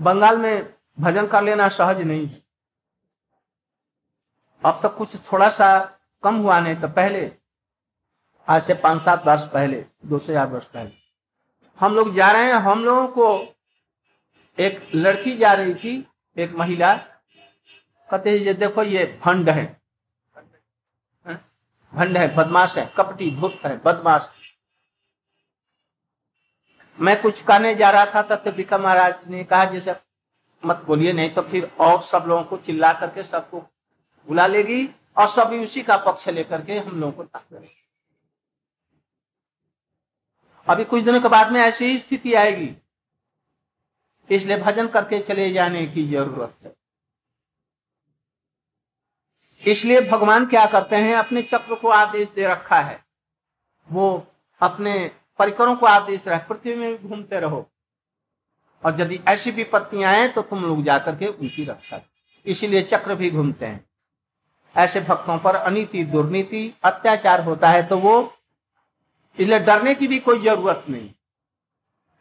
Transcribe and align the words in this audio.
बंगाल 0.00 0.38
में 0.38 0.74
भजन 0.98 1.26
कर 1.26 1.42
लेना 1.42 1.68
सहज 1.68 2.00
नहीं। 2.02 2.28
अब 4.62 4.80
तक 4.82 4.94
कुछ 4.96 5.16
थोड़ा 5.32 5.48
सा 5.50 5.68
कम 6.22 6.36
हुआ 6.36 6.58
नहीं 6.60 6.76
तो 6.76 6.88
पहले, 6.88 7.30
आज 8.48 8.62
से 8.62 8.74
पाँच 8.74 9.02
सात 9.02 9.26
वर्ष 9.26 9.42
पहले 9.48 9.84
दो 10.06 10.18
चार 10.18 10.46
वर्ष 10.46 10.66
पहले। 10.66 10.90
हम 11.78 11.94
लोग 11.94 12.14
जा 12.14 12.30
रहे 12.32 12.46
हैं, 12.46 12.54
हम 12.54 12.84
लोगों 12.84 13.06
को 13.08 13.56
एक 14.58 14.90
लड़की 14.94 15.36
जा 15.36 15.52
रही 15.52 15.74
थी, 15.74 16.06
एक 16.36 16.52
महिला। 16.52 16.94
कहते 16.94 18.36
ये 18.38 18.54
देखो, 18.54 18.82
ये 18.82 19.04
फंड 19.24 19.50
है। 19.50 19.66
भंड 21.92 22.16
है, 22.16 22.34
बदमाश 22.36 22.76
है, 22.78 22.92
कपटी, 22.96 23.30
धूप 23.30 23.60
है, 23.66 23.76
बदमाश। 23.84 24.30
मैं 27.00 27.20
कुछ 27.22 27.42
कहने 27.42 27.74
जा 27.74 27.90
रहा 27.90 28.06
था 28.06 28.22
तब 28.24 28.60
तो 28.60 28.78
महाराज 28.78 29.28
ने 29.28 29.42
कहा, 29.44 29.64
जैसे 29.64 29.94
मत 30.62 30.82
बोलिए, 30.86 31.12
नहीं 31.12 31.30
तो 31.30 31.42
फिर 31.42 31.70
और 31.80 32.00
सब 32.02 32.24
लोगों 32.28 32.44
को 32.44 32.56
चिल्ला 32.56 32.92
करके 32.92 33.22
सबको 33.22 33.60
बुला 34.28 34.46
लेगी 34.46 34.88
और 35.16 35.28
सभी 35.28 35.62
उसी 35.64 35.82
का 35.82 35.96
पक्ष 35.96 36.28
लेकर 36.28 36.64
के 36.64 36.78
हम 36.78 37.00
लोगों 37.00 37.12
को 37.12 37.24
ताक 37.24 37.64
अभी 40.66 40.84
कुछ 40.84 41.04
दिनों 41.04 41.20
के 41.20 41.28
बाद 41.28 41.52
में 41.52 41.60
ऐसी 41.60 41.84
ही 41.84 41.98
स्थिति 41.98 42.32
आएगी। 42.34 42.76
इसलिए 44.30 44.56
भजन 44.56 44.88
करके 44.88 45.18
चले 45.18 45.52
जाने 45.52 45.86
की 45.86 46.06
ज़रूरत 46.08 46.54
है। 46.64 46.74
इसलिए 49.62 50.00
भगवान 50.00 50.46
क्या 50.46 50.64
करते 50.66 50.96
हैं, 50.96 51.14
अपने 51.16 51.42
चक्र 51.42 51.74
को 51.74 51.88
आदेश 51.88 52.28
दे 52.28 52.46
रखा 52.46 52.80
है। 52.80 53.00
वो 53.88 54.26
अपने 54.60 55.10
परिकरों 55.38 55.74
को 55.76 55.86
आदेश 55.86 56.28
रख, 56.28 56.48
पृथ्वी 56.48 56.74
में 56.74 57.08
घूमते 57.08 57.40
रहो। 57.40 57.68
और 58.82 59.00
यदि 59.00 59.20
ऐसी 59.28 59.50
विपत्तियाँ 59.50 60.12
आए 60.12 60.26
तो 60.28 60.42
तुम 60.44 60.62
लोग 60.62 60.82
जाकर 60.84 61.16
के 61.16 61.26
उनकी 61.28 61.64
रक्षा 61.64 62.00
इसीलिए 62.46 62.82
चक्र 62.84 63.14
भी 63.14 63.30
घूमते 63.30 63.66
हैं। 63.66 63.84
ऐसे 64.76 65.00
भक्तों 65.00 65.38
पर 65.38 65.54
अनिति, 65.56 66.04
दुर्नीति, 66.04 66.74
अत्याचार 66.84 67.42
होता 67.44 67.68
है 67.70 67.86
तो 67.88 67.98
वो 67.98 68.32
इसलिए 69.38 69.58
डरने 69.60 69.94
की 69.94 70.06
भी 70.08 70.18
कोई 70.20 70.40
ज़रूरत 70.42 70.84
नहीं। 70.88 71.10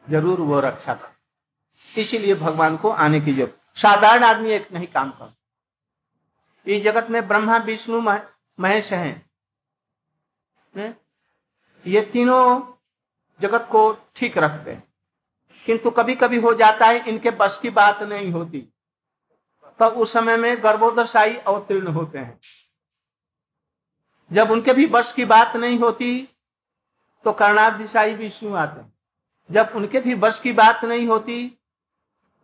ज़रूर 0.06 0.42
वो 0.42 0.60
रक्षा 0.60 0.94
कर। 0.94 2.00
इसीलिए 2.00 2.36
भगवान 2.36 2.78
को 2.78 2.90
आने 2.90 3.20
की 3.22 3.34
ज़रूरत। 3.34 3.58
साधारण 3.78 4.24
आदमी 4.24 4.52
एक 4.52 4.72
नहीं 4.74 4.88
काम 4.88 5.10
कर 5.12 5.34
इस 6.68 6.84
जगत 6.84 7.10
में 7.10 7.28
ब्रह्मा, 7.28 7.58
विष्णु 7.58 8.02
महेश 8.02 8.92
हैं। 8.94 9.26
ये 11.86 12.02
तीनों 12.04 12.77
जगत 13.40 13.68
को 13.72 13.92
ठीक 14.16 14.38
रखते 14.38 14.72
हैं। 14.72 14.84
किंतु 15.66 15.92
कभी 15.92 16.16
कभी 16.16 16.38
हो 16.38 16.54
जाता 16.54 16.86
है 16.86 17.08
इनके 17.10 17.32
बस 17.32 17.58
की 17.58 17.70
बात 17.70 18.02
नहीं 18.04 18.32
होती। 18.32 18.60
तो 19.80 19.86
उस 19.86 20.14
समय 20.14 20.38
में 20.38 20.64
गर्भोदशाई 20.64 21.36
अवतीर्ण 21.38 21.88
होते 21.88 22.18
हैं। 22.18 22.40
जब 24.32 24.52
उनके 24.52 24.74
भी 24.74 24.86
बस 24.88 25.12
की 25.14 25.26
बात 25.26 25.56
नहीं 25.56 25.78
होती 25.80 26.30
तो 27.26 27.32
कर्णाधिशाई 27.32 28.14
विष्णु 28.14 28.56
आते 28.56 28.80
हैं। 28.82 28.94
जब 29.50 29.72
उनके 29.76 30.00
भी 30.00 30.16
बस 30.16 30.40
की 30.40 30.52
बात 30.54 30.84
नहीं 30.86 31.08
होती 31.08 31.48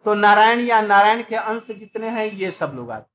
तो 0.06 0.14
नारायण 0.14 0.60
या 0.60 0.82
नारायण 0.82 1.24
के 1.24 1.36
अंश 1.36 1.68
जितने 1.70 2.10
हैं, 2.10 2.26
ये 2.26 2.52
सब 2.52 2.72
लोग 2.76 2.92
आते 2.92 3.12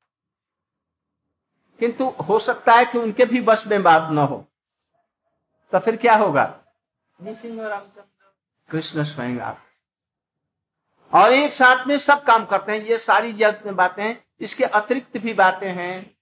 किंतु 1.80 2.08
हो 2.24 2.38
सकता 2.38 2.72
है 2.72 2.84
कि 2.84 2.98
उनके 2.98 3.24
भी 3.24 3.40
बस 3.40 3.66
में 3.66 3.82
बात 3.82 4.10
न 4.12 4.18
हो। 4.18 4.44
तो 5.72 5.78
फिर 5.78 5.96
क्या 5.96 6.14
होगा? 6.16 6.44
कृष्ण 8.70 9.04
स्वयं 9.04 9.38
आप। 9.38 9.62
और 11.14 11.32
एक 11.32 11.52
साथ 11.52 11.86
में 11.86 11.98
सब 11.98 12.24
काम 12.24 12.46
करते 12.46 12.72
हैं, 12.72 12.78
ये 12.78 12.98
सारी 12.98 13.32
बातें 13.70 14.16
इसके 14.40 14.64
अतिरिक्त 14.64 15.18
भी 15.18 15.34
बातें 15.34 15.72
हैं। 15.72 16.18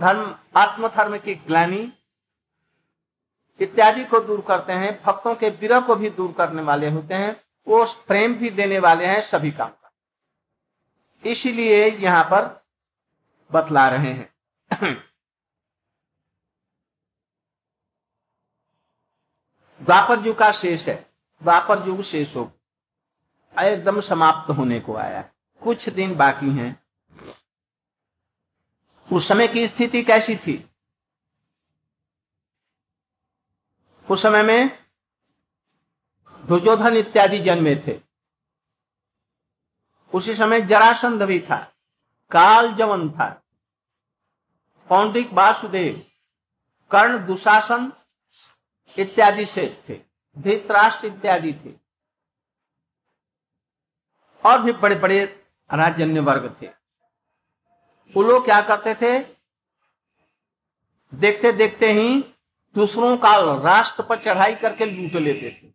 धर्म, 0.00 0.38
आत्मधर्म 0.56 1.18
की 1.18 1.34
ग्लानी 1.34 1.92
इत्यादि 3.60 4.04
को 4.04 4.20
दूर 4.20 4.40
करते 4.40 4.72
हैं, 4.72 5.02
भक्तों 5.02 5.34
के 5.34 5.50
विरह 5.50 5.80
को 5.80 5.94
भी 5.94 6.10
दूर 6.10 6.32
करने 6.32 6.62
वाले 6.62 6.90
होते 6.90 7.14
हैं, 7.14 7.44
वो 7.68 7.84
प्रेम 7.84 8.34
भी 8.34 8.50
देने 8.50 8.78
वाले 8.78 9.06
हैं, 9.06 9.20
सभी 9.20 9.50
काम 9.50 9.68
का। 9.68 9.92
इसीलिए 11.24 11.90
यहाँ 11.90 12.24
पर 12.24 12.64
बतला 13.52 13.88
रहे 13.88 14.12
हैं। 14.12 14.34
द्वापर 19.90 20.26
युग 20.26 20.38
का 20.38 20.52
शेष 20.52 20.88
है। 20.88 21.10
द्वापर 21.42 21.88
युग 21.88 22.02
शेष 22.02 22.36
हो। 22.36 22.52
एकदम 23.58 24.00
समाप्त 24.00 24.50
होने 24.50 24.80
को 24.80 24.96
आया। 24.96 25.22
कुछ 25.62 25.88
दिन 25.88 26.16
बाकी 26.16 26.50
हैं। 26.50 26.82
उस 29.12 29.28
समय 29.28 29.48
की 29.48 29.68
स्थिति 29.68 30.02
कैसी 30.02 30.36
थी? 30.36 30.70
उस 34.10 34.22
समय 34.22 34.42
में 34.42 34.84
दुर्योधन 36.46 36.96
इत्यादि 36.96 37.38
जन्मे 37.38 37.76
थे। 37.76 38.00
उसी 40.14 40.34
समय 40.34 40.60
जरासंध 40.60 41.22
भी 41.22 41.40
था। 41.40 41.72
काल 42.30 42.74
जवन 42.74 43.10
था। 43.10 43.42
पौंडिक 44.88 45.32
वासुदेव, 45.32 46.06
कर्ण 46.90 47.26
दुशासन 47.26 47.92
इत्यादि 48.98 49.46
से 49.46 49.82
थे। 49.88 50.00
धृतराष्ट्र 50.38 51.06
इत्यादि 51.06 51.52
थे। 51.52 51.72
और 54.46 54.62
भी 54.62 54.72
बड़े 54.72 54.94
बड़े 54.94 55.24
राजन्य 55.74 56.20
वर्ग 56.20 56.56
थे। 56.62 56.66
वो 58.16 58.22
लोग 58.22 58.44
क्या 58.44 58.60
करते 58.60 58.94
थे? 58.94 59.18
देखते 61.14 61.52
देखते 61.52 61.92
ही 61.92 62.34
दूसरों 62.74 63.16
का 63.16 63.36
राष्ट्र 63.62 64.02
पर 64.02 64.22
चढ़ाई 64.22 64.54
करके 64.54 64.86
लूट 64.86 65.12
लेते 65.12 65.50
थे। 65.50 65.70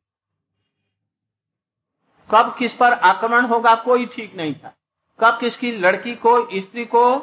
कब 2.31 2.55
किस 2.59 2.75
पर 2.75 2.93
आक्रमण 2.93 3.45
होगा 3.45 3.75
कोई 3.75 4.05
ठीक 4.05 4.35
नहीं 4.35 4.55
था। 4.55 4.75
कब 5.19 5.39
किसकी 5.39 5.71
लड़की 5.71 6.15
को, 6.15 6.59
स्त्री 6.59 6.85
को 6.85 7.17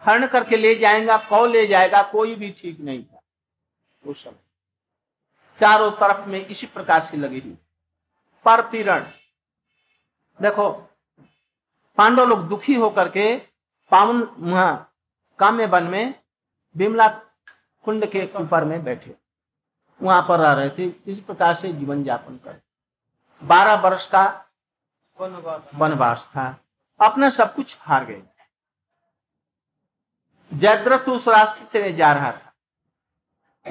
हरण 0.00 0.26
करके 0.26 0.56
ले 0.56 0.74
जाएगा 0.74 1.16
कौ 1.16 1.46
ले 1.46 1.66
जाएगा, 1.66 2.02
कोई 2.02 2.34
भी 2.34 2.50
ठीक 2.50 2.80
नहीं 2.80 3.04
था। 3.04 3.20
उस 4.06 4.24
समय। 4.24 4.45
चारों 5.60 5.90
तरफ़ 5.90 6.26
में 6.26 6.46
इसी 6.46 6.66
प्रकार 6.66 7.00
से 7.00 7.16
लगी 7.16 7.40
हुई। 7.40 7.58
पर 8.44 8.70
पीरण 8.70 9.00
देखो, 10.42 10.72
पांडव 11.96 12.24
लोग 12.24 12.48
दुखी 12.48 12.74
होकर 12.74 13.08
के 13.08 13.36
पावन 13.90 14.22
काम्य 15.38 15.66
वन 15.66 15.82
में 15.82 16.22
बिमला 16.76 17.08
कुंड 17.84 18.06
के 18.06 18.30
ऊपर 18.36 18.64
में 18.64 18.84
बैठे। 18.84 19.16
वहाँ 20.02 20.24
पर 20.28 20.40
रह 20.40 20.52
रहे 20.52 20.70
थे। 20.70 20.84
इस 21.06 21.20
प्रकार 21.20 21.54
से 21.54 21.72
जीवन 21.72 22.06
यापन 22.06 22.36
कर। 22.36 22.62
बारह 23.42 23.74
वर्ष 23.74 24.06
का 24.06 24.44
वनवास 25.74 26.26
था। 26.26 26.60
अपना 27.00 27.28
सब 27.28 27.54
कुछ 27.54 27.76
हार 27.80 28.04
गए। 28.04 28.22
जयद्रथ 30.54 31.08
उस 31.08 31.28
रास्ते 31.28 31.82
से 31.82 31.92
जा 31.92 32.12
रहा 32.12 32.32
था। 32.32 32.45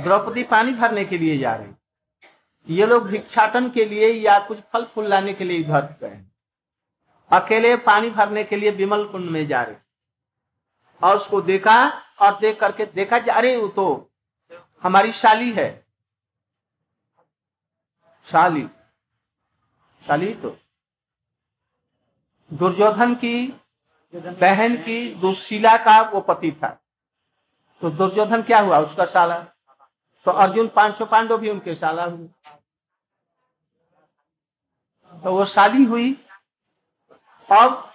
द्रौपदी 0.04 0.44
पानी 0.44 0.72
भरने 0.72 1.06
के 1.06 1.18
लिए 1.18 1.38
जा 1.38 1.56
रही। 1.56 1.74
ये 2.70 2.86
लोग 2.86 3.08
भिक्षाटन 3.08 3.70
के 3.70 3.86
लिए 3.86 4.10
या 4.10 4.40
कुछ 4.40 4.60
फल 4.60 4.86
फूल 4.86 5.08
लाने 5.08 5.34
के 5.34 5.44
लिए 5.44 5.58
इधर 5.58 5.82
गए। 6.02 6.22
अकेले 7.32 7.76
पानी 7.76 8.10
भरने 8.10 8.44
के 8.44 8.56
लिए 8.56 8.72
विमल 8.72 9.08
कुंड 9.08 9.30
में 9.30 9.48
जा 9.48 9.64
रहे। 9.64 9.76
और 11.04 11.16
उसको 11.16 11.42
देखा 11.42 11.90
और 12.22 12.40
देख 12.40 12.60
करके 12.60 12.86
देखा 12.86 13.20
जा 13.20 13.40
रहे 13.40 13.58
वो 13.58 13.68
तो 13.68 14.12
हमारी 14.84 15.12
शाली 15.12 15.52
है। 15.52 15.86
शाली। 18.26 18.68
शाली 20.08 20.34
तो। 20.34 20.58
दुर्योधन 22.54 23.16
की 23.16 23.62
बहन 24.16 24.76
की 24.76 25.16
दुशीला 25.16 25.78
का 25.78 26.02
वो 26.02 26.22
पति 26.22 26.52
था। 26.52 26.84
तो 27.82 27.90
दुर्योधन 27.90 28.42
क्या 28.42 28.60
हुआ? 28.60 28.80
उसका 28.80 29.06
साला 29.06 29.46
तो 30.26 30.32
अर्जुन 30.32 30.68
पाँच 30.68 30.98
सौ 30.98 31.06
पांडव 31.06 31.38
भी 31.38 31.50
उनके 31.50 31.76
साला 31.76 32.04
हुए। 32.04 32.28
तो 35.14 35.32
वो 35.32 35.46
शाली 35.46 35.84
हुई। 35.86 36.12
अब 37.50 37.92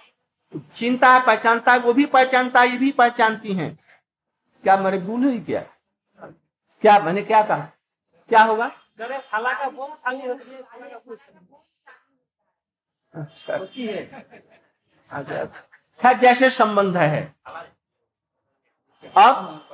चिंता 0.75 1.13
है 1.13 1.25
पहचानता 1.25 1.71
है 1.71 1.79
वो 1.79 1.93
भी 1.93 2.05
पहचानता 2.05 2.61
है 2.61 2.69
ये 2.69 2.77
भी 2.77 2.91
पहचानती 2.91 3.53
हैं। 3.53 3.75
क्या 4.63 4.77
मेरे 4.77 4.97
भूल 4.97 5.23
हुई 5.23 5.39
क्या 5.39 5.61
क्या 6.83 6.99
मैंने 6.99 7.21
क्या 7.21 7.41
कहा? 7.41 7.65
क्या 8.29 8.43
होगा? 8.43 8.71
साला 9.01 9.53
का 9.53 9.67
वो 9.67 9.95
साली 9.95 10.27
होती 10.27 10.51
है 10.51 10.61
अच्छा। 13.13 13.53
अच्छा। 15.11 15.45
खैर 15.99 16.17
जैसे 16.19 16.49
संबंध 16.49 16.97
है। 16.97 17.23
अब 19.03 19.67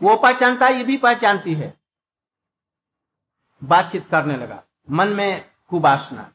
वो 0.00 0.16
पहचानता 0.16 0.68
ये 0.68 0.84
भी 0.84 0.96
पहचानती 0.96 1.54
है। 1.54 1.72
बातचीत 3.62 4.08
करने 4.10 4.36
लगा। 4.36 4.62
मन 4.88 5.08
में 5.08 5.44
कुबासना। 5.70 6.32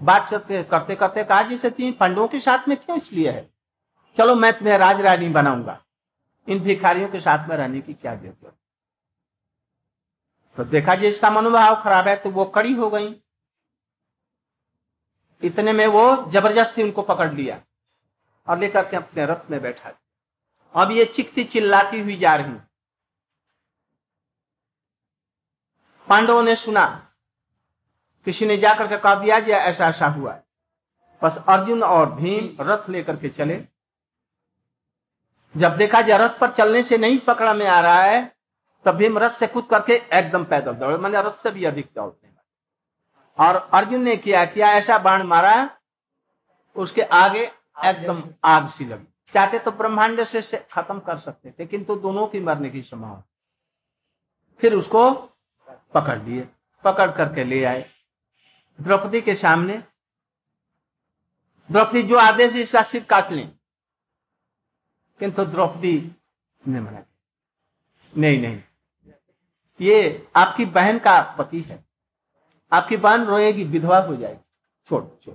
बात 0.00 0.28
करते 0.30 0.94
करते 0.96 1.24
कहा 1.24 1.42
जैसे 1.42 1.70
तीन 1.70 1.92
पंडों 1.92 2.26
के 2.28 2.40
साथ 2.40 2.68
में 2.68 2.76
क्यों 2.76 2.98
इसलिए 2.98 3.30
है? 3.30 3.48
चलो, 4.16 4.34
मैं 4.34 4.52
तुम्हें 4.58 4.76
राज 4.78 5.00
रानी 5.00 5.28
बनाऊँगा। 5.30 5.78
इन 6.48 6.58
भिखारियों 6.60 7.08
के 7.08 7.20
साथ 7.20 7.48
में 7.48 7.56
रहने 7.56 7.80
की 7.80 7.94
क्या 7.94 8.14
ज़रूरत 8.14 8.54
तो 10.56 10.64
देखा, 10.64 10.94
जी, 10.94 11.06
इसका 11.06 11.30
मनोभाव 11.30 11.74
खराब 11.82 12.08
है 12.08 12.16
तो 12.16 12.30
वो 12.30 12.44
कड़ी 12.46 12.72
हो 12.72 12.88
गई। 12.90 13.14
इतने 15.42 15.72
में 15.72 15.86
वो 15.86 16.30
ज़बरदस्ती 16.30 16.82
उनको 16.82 17.02
पकड़ 17.02 17.32
लिया 17.32 17.60
और 18.48 18.58
लेकर 18.58 18.88
के 18.88 18.96
अपने 18.96 19.26
रथ 19.26 19.50
में 19.50 19.60
बैठा। 19.62 19.92
अब 20.74 20.90
ये 20.90 21.04
चिकती 21.04 21.44
चिल्लाती 21.44 22.00
हुई 22.00 22.16
जा 22.16 22.34
रही। 22.34 22.52
पांडवों 26.08 26.42
ने 26.42 26.56
सुना। 26.56 27.12
किसी 28.24 28.46
ने 28.46 28.56
जाकर 28.56 28.88
के 28.88 28.96
कह 28.96 29.14
दिया 29.14 29.40
जी 29.40 29.50
ऐसा 29.50 29.86
ऐसा 29.86 30.06
हुआ। 30.06 30.40
बस 31.22 31.44
अर्जुन 31.48 31.82
और 31.82 32.12
भीम 32.12 32.56
रथ 32.60 32.88
लेकर 32.88 33.16
के 33.16 33.28
चले। 33.28 33.64
जब 35.56 35.76
देखा 35.76 36.02
जा 36.02 36.16
रथ 36.16 36.38
पर 36.38 36.50
चलने 36.50 36.82
से 36.82 36.98
नहीं 36.98 37.18
पकड़ा 37.18 37.54
में 37.54 37.66
आ 37.66 37.80
रहा 37.80 38.02
है, 38.02 38.36
तब 38.84 38.96
भीम 38.96 39.18
रथ 39.18 39.30
से 39.30 39.46
कूद 39.46 39.68
करके 39.70 39.92
एकदम 40.12 40.44
पैदल 40.44 40.72
दौड़े। 40.72 40.96
मैंने 40.96 41.22
रथ 41.22 41.34
से 41.34 41.50
भी 41.50 41.64
अधिक 41.64 41.90
दौड़ते 41.96 42.22
और 43.38 43.56
अर्जुन 43.56 44.02
ने 44.02 44.16
किया 44.16 44.44
किया, 44.44 44.68
ऐसा 44.68 44.98
बाण 44.98 45.22
मारा, 45.22 45.78
उसके 46.76 47.02
आगे 47.02 47.52
एकदम 47.84 48.34
आग 48.44 48.68
सी 48.68 48.84
लगी। 48.84 49.11
चाहते 49.34 49.58
तो 49.58 49.70
ब्रह्मांड 49.70 50.24
से, 50.24 50.42
से 50.42 50.66
खत्म 50.72 51.00
कर 51.00 51.18
सकते 51.18 51.50
थे 51.50 51.66
किंतु 51.66 51.96
दोनों 51.96 52.26
की 52.26 52.40
मरने 52.40 52.70
की 52.70 52.82
संभावना 52.82 53.24
फिर 54.58 54.74
उसको 54.74 55.10
पकड़ 55.94 56.22
लिए 56.22 56.48
पकड़ 56.84 57.10
करके 57.12 57.44
ले 57.44 57.64
आए। 57.64 57.90
द्रौपदी 58.80 59.20
के 59.20 59.34
सामने 59.34 59.78
द्रौपदी 61.70 62.02
जो 62.02 62.16
आदेश 62.16 62.56
इसका 62.56 62.82
सिर 62.82 63.04
काट 63.04 63.30
लें। 63.30 63.58
किंतु 65.18 65.44
द्रौपदी 65.44 66.16
ने 66.68 66.80
मना 66.80 67.04
नहीं 68.16 68.38
नहीं। 68.38 68.62
ये 69.80 70.28
आपकी 70.36 70.64
बहन 70.64 70.98
का 70.98 71.36
पति 71.38 71.60
है। 71.60 71.84
आपकी 72.72 72.96
बहन 72.96 73.24
रोएगी 73.24 73.64
विधवा 73.64 73.98
हो 73.98 74.16
जाएगी। 74.16 74.44
छोड़ 74.86 75.04
छोड़। 75.24 75.34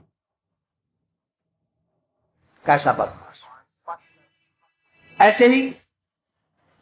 कैसा 2.66 2.94
बदमाश 2.94 3.26
ऐसे 5.19 5.48
ही 5.48 5.62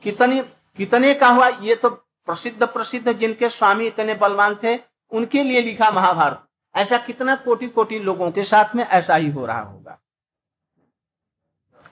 कितने 0.04 0.42
कितने 0.78 1.14
का 1.14 1.28
हुआ, 1.28 1.48
ये 1.48 1.76
तो 1.76 1.90
प्रसिद्ध 1.90 2.64
प्रसिद्ध 2.64 3.12
जिनके 3.12 3.50
स्वामी 3.50 3.88
इतने 3.88 4.14
बलवान 4.14 4.56
थे, 4.64 4.78
उनके 5.12 5.44
लिए 5.44 5.62
लिखा 5.62 5.90
महाभारत। 5.92 6.42
ऐसा 6.76 6.98
कितना 6.98 7.36
कोटि 7.36 7.68
कोटि 7.68 8.00
लोगों 8.00 8.32
के 8.32 8.44
साथ 8.44 8.76
में 8.76 8.84
ऐसा 8.84 9.16
ही 9.16 9.30
हो 9.30 9.46
रहा 9.46 9.62
होगा। 9.62 10.00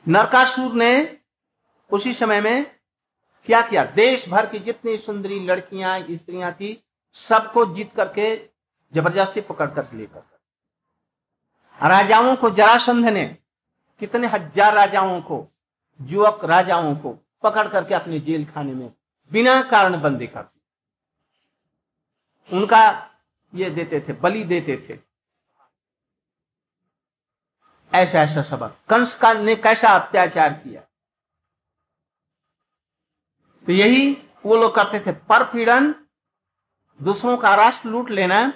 नरकासुर 0.06 0.74
ने 0.74 1.18
उसी 1.92 2.14
समय 2.14 2.42
में 2.42 2.66
क्या 3.48 3.62
किया? 3.62 3.84
देश 3.86 4.28
भर 4.30 4.46
की 4.46 4.60
जितनी 4.60 4.98
सुंदरी 4.98 5.40
लड़कियाँ, 5.40 6.00
स्त्रियाँ 6.02 6.52
थी, 6.52 6.84
सबको 7.18 7.66
जीत 7.74 7.94
करके 7.96 8.36
ज़बरदस्ती 8.94 9.42
पकड़ 9.42 9.70
कर 9.70 9.88
लेकर 9.94 10.32
राजाओं 11.80 12.36
को 12.36 12.50
जरासंध 12.50 13.08
ने, 13.08 13.26
कितने 14.02 14.28
हज़ार 14.28 14.74
राजाओं 14.74 15.22
को 15.22 15.48
युवक 16.00 16.44
राजाओं 16.46 16.96
को 16.96 17.18
पकड़ 17.44 17.68
करके 17.68 17.94
अपने 17.94 18.20
जेल 18.20 18.46
खाने 18.46 18.74
में 18.74 18.94
बिना 19.32 19.62
कारण 19.62 20.02
बंदी 20.02 20.28
कर 20.28 20.50
उनका 22.52 23.10
ये 23.56 23.70
देते 23.70 24.00
थे, 24.00 24.14
बलि 24.14 24.44
देते 24.44 24.76
थे। 24.90 25.00
ऐसा 27.94 28.20
ऐसा 28.20 28.42
सबक। 28.42 28.78
कंस 28.90 29.16
का 29.16 29.34
ने 29.34 29.56
कैसा 29.56 29.90
अत्याचार 29.90 30.54
किया? 30.54 30.82
तो 33.68 33.72
यही 33.72 34.12
वो 34.46 34.56
लोग 34.58 34.76
करते 34.76 35.00
थे 35.00 35.12
पर 35.12 35.44
पीड़न 35.44 35.94
दूसरों 37.00 37.38
का 37.38 37.56
राष्ट्र 37.56 37.90
लूट 37.90 38.10
लेना, 38.10 38.54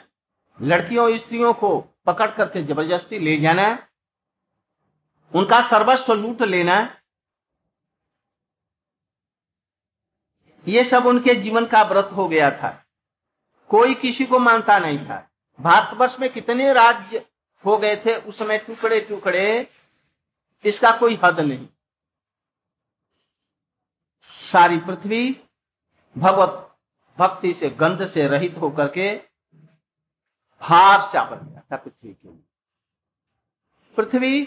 लड़कियों, 0.61 1.17
स्त्रियों 1.17 1.53
को 1.53 1.79
पकड़ 2.05 2.29
करके 2.31 2.63
ज़बरदस्ती 2.63 3.19
ले 3.19 3.37
जाना, 3.37 3.87
उनका 5.33 5.61
सर्वस्व 5.61 6.13
लूट 6.13 6.41
लेना 6.41 6.77
ये 10.67 10.83
सब 10.83 11.05
उनके 11.05 11.35
जीवन 11.35 11.65
का 11.65 11.83
व्रत 11.83 12.09
हो 12.15 12.27
गया 12.27 12.51
था। 12.51 12.85
कोई 13.69 13.93
किसी 13.93 14.25
को 14.25 14.39
मानता 14.39 14.79
नहीं 14.79 15.05
था। 15.05 15.29
भारतवर्ष 15.59 16.19
में 16.19 16.29
कितने 16.29 16.73
राज्य 16.73 17.25
हो 17.65 17.77
गए 17.77 17.95
थे, 17.95 18.15
उस 18.15 18.39
समय 18.39 18.57
टुकड़े 18.57 18.99
टुकड़े 18.99 19.67
इसका 20.65 20.91
कोई 20.91 21.19
हद 21.23 21.39
नहीं। 21.39 21.67
सारी 24.41 24.77
पृथ्वी 24.77 25.41
भगवत 26.17 26.77
भक्ति 27.17 27.53
से, 27.53 27.69
गंध 27.69 28.07
से 28.07 28.27
रहित 28.27 28.57
होकर 28.57 28.87
के 28.87 29.17
भार 30.61 31.01
सा 31.01 31.23
गया 31.35 31.61
था 31.71 31.75
पृथ्वी 31.75 32.13
के 32.13 32.27
लिए। 32.27 32.43
पृथ्वी, 33.97 34.41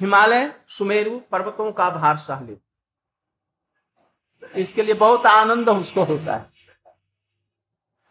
हिमालय, 0.00 0.60
सुमेरु 0.68 1.18
पर्वतों 1.20 1.72
का 1.72 1.90
भार 1.90 2.16
सह 2.16 2.40
लेती 2.40 2.69
इसके 4.46 4.82
लिए 4.82 4.94
बहुत 4.94 5.26
आनंद 5.26 5.68
उसको 5.68 6.04
होता 6.04 6.36
है। 6.36 6.50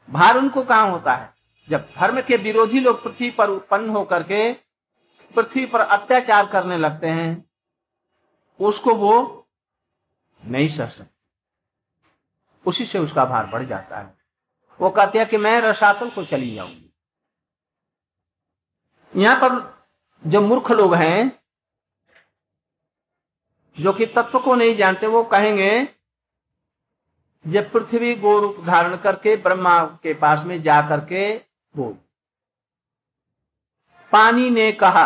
भार 0.10 0.38
उनको 0.38 0.64
कहा 0.64 0.81
होता 0.81 1.14
है? 1.14 1.34
जब 1.70 1.90
धर्म 1.98 2.22
के 2.22 2.38
विरोधी 2.38 2.80
लोग 2.80 3.04
पृथ्वी 3.04 3.31
पर 3.31 3.50
उत्पन्न 3.50 3.90
होकर 3.90 4.24
के 4.24 4.54
पृथ्वी 5.36 5.66
पर 5.66 5.80
अत्याचार 5.80 6.48
करने 6.48 6.78
लगते 6.78 7.08
हैं, 7.08 7.50
उसको 8.60 8.96
वो 8.96 9.48
नहीं 10.46 10.68
सह 10.68 10.90
सकते। 10.90 11.20
उसी 12.66 12.86
से 12.86 13.00
उसका 13.00 13.25
भार 13.25 13.46
बढ़ 13.46 13.64
जाता 13.64 14.00
है। 14.00 14.18
वो 14.82 14.90
कहते 14.90 15.20
हैं 15.20 15.30
कि 15.30 15.38
मैं 15.38 15.62
रसातल 15.62 16.10
को 16.10 16.25
चली 16.25 16.56
जाऊँगी। 16.56 16.94
यहाँ 19.16 19.36
पर 19.36 19.80
जो 20.30 20.42
मूर्ख 20.42 20.72
लोग 20.72 20.96
हैं, 20.96 21.40
जो 23.80 23.94
कि 23.94 24.06
तत्व 24.06 24.40
को 24.40 24.56
नहीं 24.56 24.75
जानते, 24.75 25.08
वो 25.08 25.24
कहेंगे 25.24 25.99
जब 27.45 27.71
पृथ्वी 27.71 28.15
गो 28.15 28.39
रूप 28.39 28.59
धारण 28.65 28.97
करके 28.97 29.36
ब्रह्मा 29.36 29.80
के 30.03 30.13
पास 30.13 30.44
में 30.44 30.62
जा 30.62 30.81
करके 30.89 31.33
बोल 31.75 31.97
पानी 34.12 34.50
ने 34.50 34.71
कहा, 34.71 35.06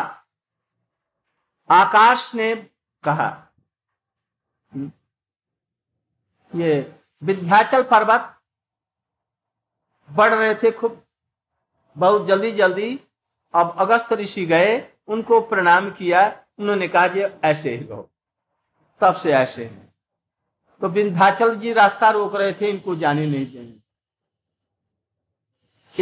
आकाश 1.70 2.34
ने 2.36 2.56
कहा, 3.04 3.30
ये 6.52 6.96
विध्याचल 7.24 7.84
पर्वत 7.84 8.34
बढ़ 10.10 10.34
रहे 10.34 10.54
थे 10.56 10.72
खूब, 10.72 11.02
बहुत 11.98 12.26
जल्दी 12.28 12.52
जल्दी। 12.52 13.00
अब 13.54 13.76
अगस्त 13.80 14.14
ऋषि 14.14 14.46
गए, 14.46 14.78
उनको 15.08 15.40
प्रणाम 15.42 15.92
किया, 15.92 16.28
उन्होंने 16.60 16.88
कहा 16.88 17.06
ऐसे 17.50 17.76
ही 17.76 17.86
रहो, 17.86 18.10
तब 19.02 19.16
से 19.16 19.34
ऐसे 19.34 19.66
हैं। 19.66 19.93
तो 20.84 20.90
विंध्याचल 20.90 21.56
जी 21.56 21.74
रास्ता 21.74 22.10
रोक 22.10 22.36
रहे 22.36 22.54
थे, 22.54 22.70
इनको 22.70 22.96
जाने 22.96 23.26
नहीं 23.26 23.46
देंगे। 23.46 23.80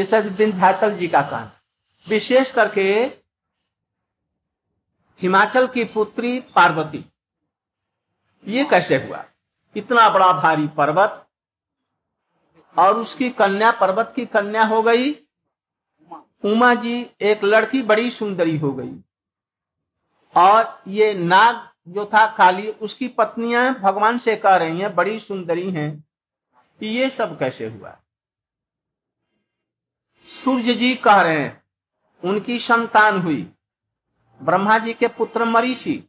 इस 0.01 0.11
तरह 0.11 0.29
विंध्याचल 0.29 0.97
जी 0.97 1.07
का 1.07 1.21
काम। 1.21 1.49
विशेष 2.09 2.51
करके 2.51 3.05
हिमाचल 5.21 5.67
की 5.67 5.83
पुत्री 5.83 6.39
पार्वती। 6.39 7.05
ये 8.47 8.65
कैसे 8.65 9.07
हुआ? 9.07 9.25
इतना 9.75 10.09
बड़ा 10.09 10.33
भारी 10.33 10.67
पर्वत 10.67 11.27
और 12.79 12.97
उसकी 12.97 13.29
कन्या, 13.29 13.71
पर्वत 13.71 14.13
की 14.15 14.25
कन्या 14.25 14.63
हो 14.63 14.81
गई। 14.81 15.11
उमा 16.45 16.73
जी, 16.73 17.11
एक 17.21 17.43
लड़की 17.43 17.81
बड़ी 17.81 18.11
सुंदरी 18.11 18.57
हो 18.57 18.71
गई। 18.71 19.03
और 20.37 20.81
ये 20.87 21.13
नाग 21.13 21.70
जो 21.87 22.05
था 22.05 22.35
काली, 22.35 22.67
उसकी 22.67 23.07
पत्नियाँ 23.07 23.79
भगवान 23.79 24.17
से 24.17 24.35
कह 24.35 24.55
रही 24.55 24.79
हैं, 24.79 24.95
बड़ी 24.95 25.19
सुंदरी 25.19 25.71
हैं, 25.71 26.05
कि 26.79 26.87
ये 26.87 27.09
सब 27.09 27.39
कैसे 27.39 27.67
हुआ? 27.67 27.97
सूर्य 30.43 30.73
जी 30.73 30.95
कह 30.95 31.21
रहे 31.21 31.39
हैं, 31.39 31.63
उनकी 32.23 32.59
संतान 32.59 33.21
हुई। 33.21 33.53
ब्रह्मा 34.43 34.77
जी 34.77 34.93
के 34.93 35.07
पुत्र 35.07 35.45
मरीचि। 35.45 36.03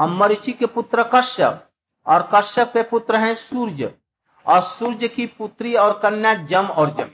और 0.00 0.08
मरीचि 0.08 0.52
के 0.52 0.66
पुत्र 0.66 1.02
कश्यप, 1.14 1.70
और 2.06 2.30
कश्यप 2.34 2.68
के 2.68 2.82
पुत्र 2.82 3.16
हैं 3.16 3.34
सूर्य, 3.34 3.98
और 4.46 4.62
सूर्य 4.62 5.08
की 5.08 5.26
पुत्री 5.26 5.74
और 5.74 5.98
कन्या 5.98 6.34
जम 6.34 6.66
और 6.66 6.90
जम। 6.90 7.10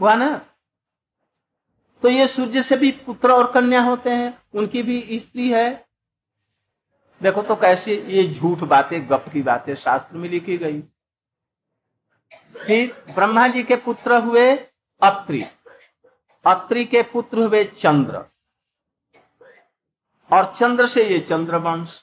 हुआ 0.00 0.14
ना? 0.14 0.46
तो 2.02 2.08
ये 2.08 2.28
सूर्य 2.28 2.62
से 2.62 2.76
भी 2.76 2.90
पुत्र 2.90 3.32
और 3.32 3.52
कन्या 3.52 3.82
होते 3.82 4.10
हैं, 4.10 4.42
उनकी 4.54 4.82
भी 4.82 5.20
स्त्री 5.20 5.50
है 5.50 5.89
देखो 7.20 7.42
तो 7.42 7.56
कैसे 7.56 7.94
ये 7.94 8.26
झूठ 8.34 8.58
बातें, 8.58 9.08
गप 9.10 9.24
की 9.32 9.42
बातें 9.42 9.74
शास्त्र 9.74 10.16
में 10.16 10.28
लिखी 10.28 10.56
गई। 10.58 10.80
फिर 12.56 12.92
ब्रह्मा 13.14 13.46
जी 13.48 13.62
के 13.62 13.76
पुत्र 13.76 14.16
हुए 14.16 14.54
अत्रि। 15.02 15.44
अत्रि 16.44 16.84
के 16.84 17.02
पुत्र 17.02 17.38
हुए 17.38 17.64
चंद्र। 17.64 18.24
और 20.30 20.52
चंद्र 20.54 20.86
से 20.86 21.04
ये 21.08 21.18
चंद्र 21.20 21.56
वंश 21.56 22.00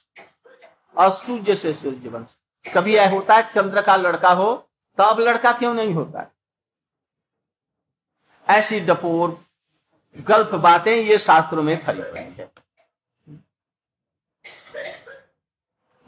और 0.97 1.12
सूर्य 1.13 1.55
से 1.55 1.74
सूर्य 1.74 2.09
वंश 2.09 2.36
कभी 2.75 2.95
यह 2.95 3.09
होता 3.12 3.36
है 3.36 3.50
चंद्र 3.51 3.81
का 3.81 3.95
लड़का 3.95 4.31
हो 4.31 4.53
तब 4.97 5.19
लड़का 5.19 5.51
क्यों 5.51 5.74
नहीं 5.74 5.93
होता? 5.93 6.19
है 6.19 6.31
ऐसी 8.47 8.79
डपोर 8.79 9.38
गल्प 10.17 10.55
बातें 10.55 10.95
ये 10.95 11.17
शास्त्रों 11.17 11.63
में 11.63 11.77
खड़ी 11.83 12.01
पड़ी 12.01 12.33
है। 12.33 12.66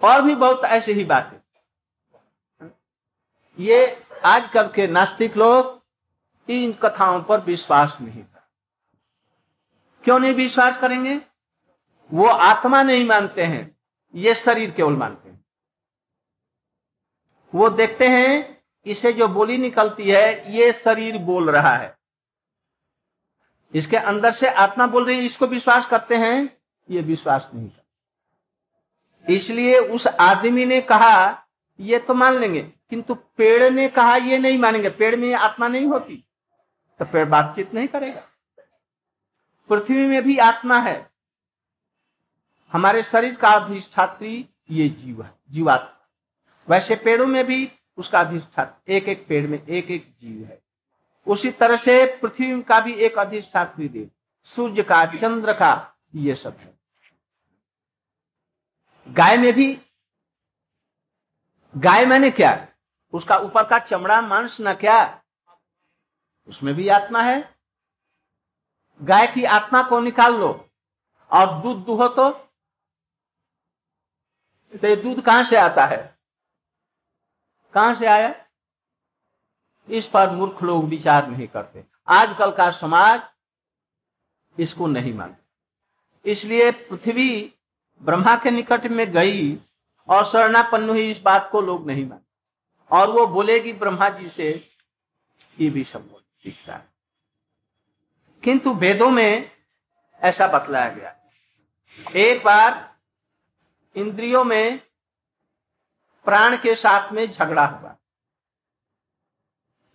और 0.01 0.21
भी 0.21 0.35
बहुत 0.35 0.63
ऐसी 0.63 0.91
ही 0.91 1.03
बातें। 1.03 1.37
ये 3.59 4.03
आजकल 4.25 4.67
के 4.67 4.87
नास्तिक 4.87 5.37
लोग 5.37 6.51
इन 6.51 6.73
कथाओं 6.73 7.21
पर 7.23 7.41
विश्वास 7.41 7.97
नहीं 8.01 8.23
कर 8.23 8.37
क्यों 10.03 10.19
नहीं 10.19 10.33
विश्वास 10.33 10.77
करेंगे? 10.77 11.19
वो 12.09 12.25
आत्मा 12.25 12.81
नहीं 12.83 13.05
मानते 13.05 13.43
हैं, 13.43 13.75
ये 14.13 14.35
शरीर 14.35 14.71
केवल 14.71 14.93
मानते 14.93 15.29
हैं। 15.29 15.43
वो 17.53 17.69
देखते 17.69 18.07
हैं, 18.07 18.61
इसे 18.85 19.13
जो 19.13 19.27
बोली 19.27 19.57
निकलती 19.57 20.09
है, 20.11 20.55
ये 20.55 20.71
शरीर 20.73 21.17
बोल 21.17 21.49
रहा 21.49 21.75
है। 21.75 21.97
इसके 23.73 23.97
अंदर 23.97 24.31
से 24.31 24.49
आत्मा 24.49 24.87
बोल 24.87 25.05
रही 25.05 25.17
है, 25.17 25.23
इसको 25.23 25.47
विश्वास 25.47 25.85
करते 25.85 26.15
हैं, 26.15 26.57
ये 26.89 27.01
विश्वास 27.01 27.49
नहीं 27.53 27.69
करते। 27.69 27.78
इसलिए 29.29 29.79
उस 29.79 30.07
आदमी 30.07 30.65
ने 30.65 30.81
कहा, 30.81 31.45
ये 31.79 31.99
तो 31.99 32.13
मान 32.13 32.39
लेंगे। 32.39 32.61
किंतु 32.61 33.15
पेड़ 33.15 33.73
ने 33.73 33.87
कहा, 33.87 34.15
ये 34.15 34.37
नहीं 34.37 34.57
मानेंगे। 34.57 34.89
पेड़ 34.89 35.15
में 35.15 35.33
आत्मा 35.33 35.67
नहीं 35.67 35.85
होती। 35.85 36.23
तो 36.99 37.05
पेड़ 37.05 37.27
बातचीत 37.27 37.73
नहीं 37.73 37.87
करेगा। 37.87 38.21
पृथ्वी 39.69 40.07
में 40.07 40.23
भी 40.23 40.37
आत्मा 40.37 40.79
है। 40.79 41.09
हमारे 42.71 43.03
शरीर 43.03 43.35
का 43.35 43.49
अधिष्ठात्री 43.49 44.49
ये 44.71 44.89
जीव 44.89 45.23
है, 45.23 45.31
जीवात्मा। 45.51 46.09
वैसे 46.69 46.95
पेड़ों 46.95 47.27
में 47.27 47.45
भी 47.45 47.71
उसका 47.97 48.19
अधिष्ठात्र 48.19 48.91
एक 48.91 49.03
एक 49.03 49.25
पेड़ 49.27 49.47
में 49.47 49.67
एक 49.67 49.91
एक 49.91 50.13
जीव 50.21 50.45
है। 50.45 50.61
उसी 51.27 51.51
तरह 51.51 51.77
से 51.77 52.05
पृथ्वी 52.05 52.61
का 52.61 52.79
भी 52.79 52.93
एक 52.93 53.19
अधिष्ठात्री 53.19 53.89
देव, 53.89 54.09
सूर्य 54.43 54.83
का, 54.83 55.05
चंद्र 55.05 55.53
का, 55.53 55.93
ये 56.15 56.35
सब 56.35 56.57
है। 56.59 56.78
गाय 59.09 59.37
में 59.37 59.53
भी, 59.53 59.81
गाय 61.77 62.05
मैंने 62.05 62.31
क्या? 62.31 62.67
उसका 63.13 63.37
ऊपर 63.37 63.67
का 63.67 63.79
चमड़ा 63.79 64.21
मांस 64.21 64.57
न 64.61 64.73
क्या? 64.73 65.21
उसमें 66.47 66.75
भी 66.75 66.87
आत्मा 66.87 67.21
है। 67.21 67.59
गाय 69.01 69.27
की 69.27 69.43
आत्मा 69.43 69.83
को 69.83 69.99
निकाल 69.99 70.33
लो। 70.33 70.69
और 71.31 71.61
दूध 71.61 71.85
दुहो 71.85 72.07
तो? 72.07 72.29
तो 74.77 74.87
ये 74.87 74.95
दूध 74.95 75.25
कहाँ 75.25 75.43
से 75.43 75.55
आता 75.55 75.85
है? 75.85 76.19
कहाँ 77.73 77.95
से 77.95 78.05
आया? 78.05 78.45
इस 79.89 80.07
पर 80.07 80.29
मूर्ख 80.29 80.63
लोग 80.63 80.85
विचार 80.85 81.27
नहीं 81.27 81.47
करते। 81.47 81.85
आजकल 82.07 82.51
का 82.51 82.71
समाज 82.71 83.21
इसको 84.59 84.87
नहीं 84.87 85.13
मानता। 85.13 85.45
इसलिए 86.25 86.71
पृथ्वी 86.71 87.58
ब्रह्मा 88.01 88.35
के 88.35 88.51
निकट 88.51 88.85
में 88.85 89.11
गई 89.11 89.59
और 90.09 90.25
शरणापन्न 90.25 90.89
हुई 90.89 91.11
इस 91.11 91.19
बात 91.19 91.49
को 91.51 91.61
लोग 91.61 91.87
नहीं 91.87 92.09
मानते 92.09 92.29
और 92.95 93.09
वो 93.09 93.27
बोलेगी 93.27 93.73
ब्रह्मा 93.73 94.09
जी 94.09 94.29
से, 94.29 94.69
ये 95.59 95.69
भी 95.69 95.83
सब 95.83 96.01
दिखता 96.43 96.75
है। 96.75 96.89
किंतु 98.43 98.73
वेदों 98.73 99.09
में 99.09 99.51
ऐसा 100.19 100.47
बतलाया 100.47 100.89
गया। 100.89 101.15
एक 102.15 102.43
बार 102.43 102.95
इंद्रियों 103.95 104.43
में 104.43 104.79
प्राण 106.25 106.57
के 106.57 106.75
साथ 106.75 107.11
में 107.11 107.31
झगड़ा 107.31 107.65
हुआ। 107.65 107.95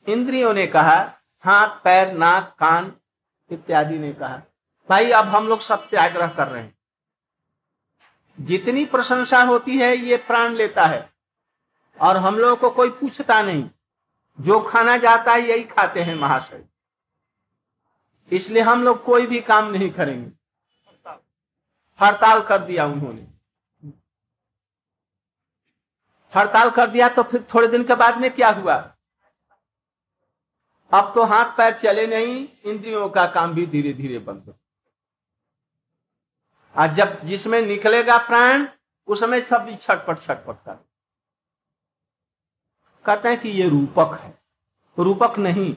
इंद्रियों 0.09 0.55
ने 0.55 0.67
कहा, 0.67 1.15
हाथ, 1.41 1.69
पैर, 1.69 2.13
नाक, 2.13 2.57
कान, 2.59 2.97
इत्यादि 3.51 3.99
ने 3.99 4.13
कहा, 4.13 4.43
भाई, 4.89 5.11
अब 5.11 5.29
हम 5.29 5.49
लोग 5.49 5.61
सत्याग्रह 5.61 6.27
कर 6.27 6.49
रहे 6.49 6.63
हैं। 6.63 6.79
जितनी 8.41 8.85
प्रशंसा 8.85 9.43
होती 9.43 9.79
है, 9.79 9.97
ये 9.97 10.17
प्राण 10.17 10.55
लेता 10.55 10.85
है। 10.85 11.13
और 12.01 12.17
हम 12.17 12.39
लोगों 12.39 12.57
को 12.57 12.71
कोई 12.71 12.91
पूछता 12.91 13.43
नहीं। 13.43 13.71
जो 14.41 14.61
खाना 14.61 14.97
जाता 14.97 15.33
है, 15.33 15.41
यही 15.41 15.65
खाते 15.65 16.03
हैं 16.03 16.15
महाशय। 16.15 16.65
इसलिए 18.33 18.63
हम 18.63 18.85
लोग 18.85 19.05
कोई 19.05 19.27
भी 19.27 19.41
काम 19.41 19.71
नहीं 19.71 19.91
करेंगे। 19.91 20.33
हड़ताल 22.01 22.43
कर 22.43 22.59
दिया 22.59 22.87
उन्होंने। 22.87 23.27
हड़ताल 26.37 26.71
कर 26.71 26.91
दिया 26.91 27.09
तो 27.09 27.23
फिर 27.23 27.47
थोड़े 27.55 27.69
दिन 27.69 27.85
के 27.85 27.95
बाद 27.95 28.19
में 28.19 28.31
क्या 28.31 28.51
हुआ? 28.51 28.75
अब 30.95 31.13
तो 31.15 31.25
हाथ 31.25 31.57
पैर 31.57 31.79
चले 31.79 32.07
नहीं, 32.07 32.49
इंद्रियों 32.65 33.09
का 33.09 33.27
काम 33.27 33.55
भी 33.55 33.67
धीरे 33.67 33.93
धीरे 33.93 34.19
बंद 34.19 34.45
हो 34.49 34.55
आज 36.75 36.95
जब 36.95 37.21
जिसमें 37.25 37.61
निकलेगा 37.63 38.17
प्राण 38.19 38.67
उस 39.09 39.21
समय 39.21 39.41
सब 39.41 39.69
छटपट 39.83 40.21
छटपट 40.21 40.65
कर। 40.65 40.75
कहते 43.05 43.29
हैं 43.29 43.41
कि 43.41 43.49
ये 43.49 43.69
रूपक 43.69 44.19
है। 44.21 44.33
रूपक 44.99 45.39
नहीं, 45.39 45.77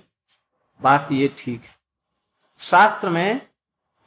बात 0.81 1.09
ये 1.11 1.27
ठीक 1.37 1.63
है। 1.63 1.75
शास्त्र 2.61 3.09
में 3.09 3.41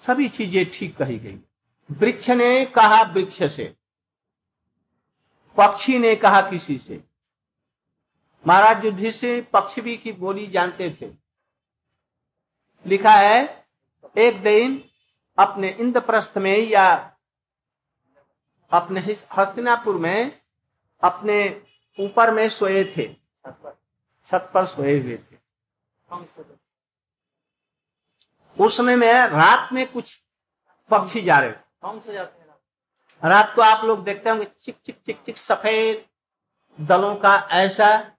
सभी 0.03 0.29
चीज़ें 0.29 0.71
ठीक 0.71 0.97
कही 0.97 1.19
गई। 1.19 1.39
वृक्ष 1.91 2.29
ने 2.31 2.65
कहा 2.67 3.01
वृक्ष 3.03 3.43
से, 3.55 3.75
पक्षी 5.57 5.99
ने 5.99 6.15
कहा 6.17 6.41
किसी 6.51 6.79
से। 6.79 7.03
महाराज 8.45 8.85
युधिष्ठिर 8.85 9.47
पक्षी 9.53 9.81
भी 9.81 9.97
की 9.97 10.13
बोली 10.13 10.47
जानते 10.47 10.91
थे। 11.01 11.11
लिखा 12.87 13.15
है, 13.15 13.67
एक 14.19 14.43
दिन 14.43 14.83
अपने 15.41 15.69
इंद्रप्रस्थ 15.69 16.39
में 16.39 16.59
या 16.59 17.17
अपने 18.71 19.01
हस्तिनापुर 19.37 19.97
में 19.97 20.41
अपने 21.03 21.63
ऊपर 22.01 22.31
में 22.31 22.49
सोए 22.49 22.85
थे। 22.85 23.15
छत 24.27 24.51
पर 24.55 24.67
सोए 24.67 25.01
हुए 25.01 25.17
थे। 25.17 25.37
उस 28.61 28.77
समय 28.77 28.97
में 28.97 29.13
रात 29.13 29.73
में 29.73 29.93
कुछ 29.93 30.23
पक्षी 30.91 31.21
जा 31.21 31.39
रहे 31.39 31.51
कौन 31.51 32.01
से 32.01 32.13
जाते 32.13 32.41
हैं 32.41 32.51
रात 33.25 33.53
को 33.57 33.63
आप 33.63 33.85
लोग 33.85 34.05
देखते 34.05 34.31
होंगे, 34.31 34.45
चिक 34.45 34.79
चिक 34.85 35.01
चिक 35.07 35.23
चिक, 35.23 35.39
सफ़ेद 35.39 36.05
दलों 36.81 37.17
का 37.17 37.49
ऐसा 37.51 38.17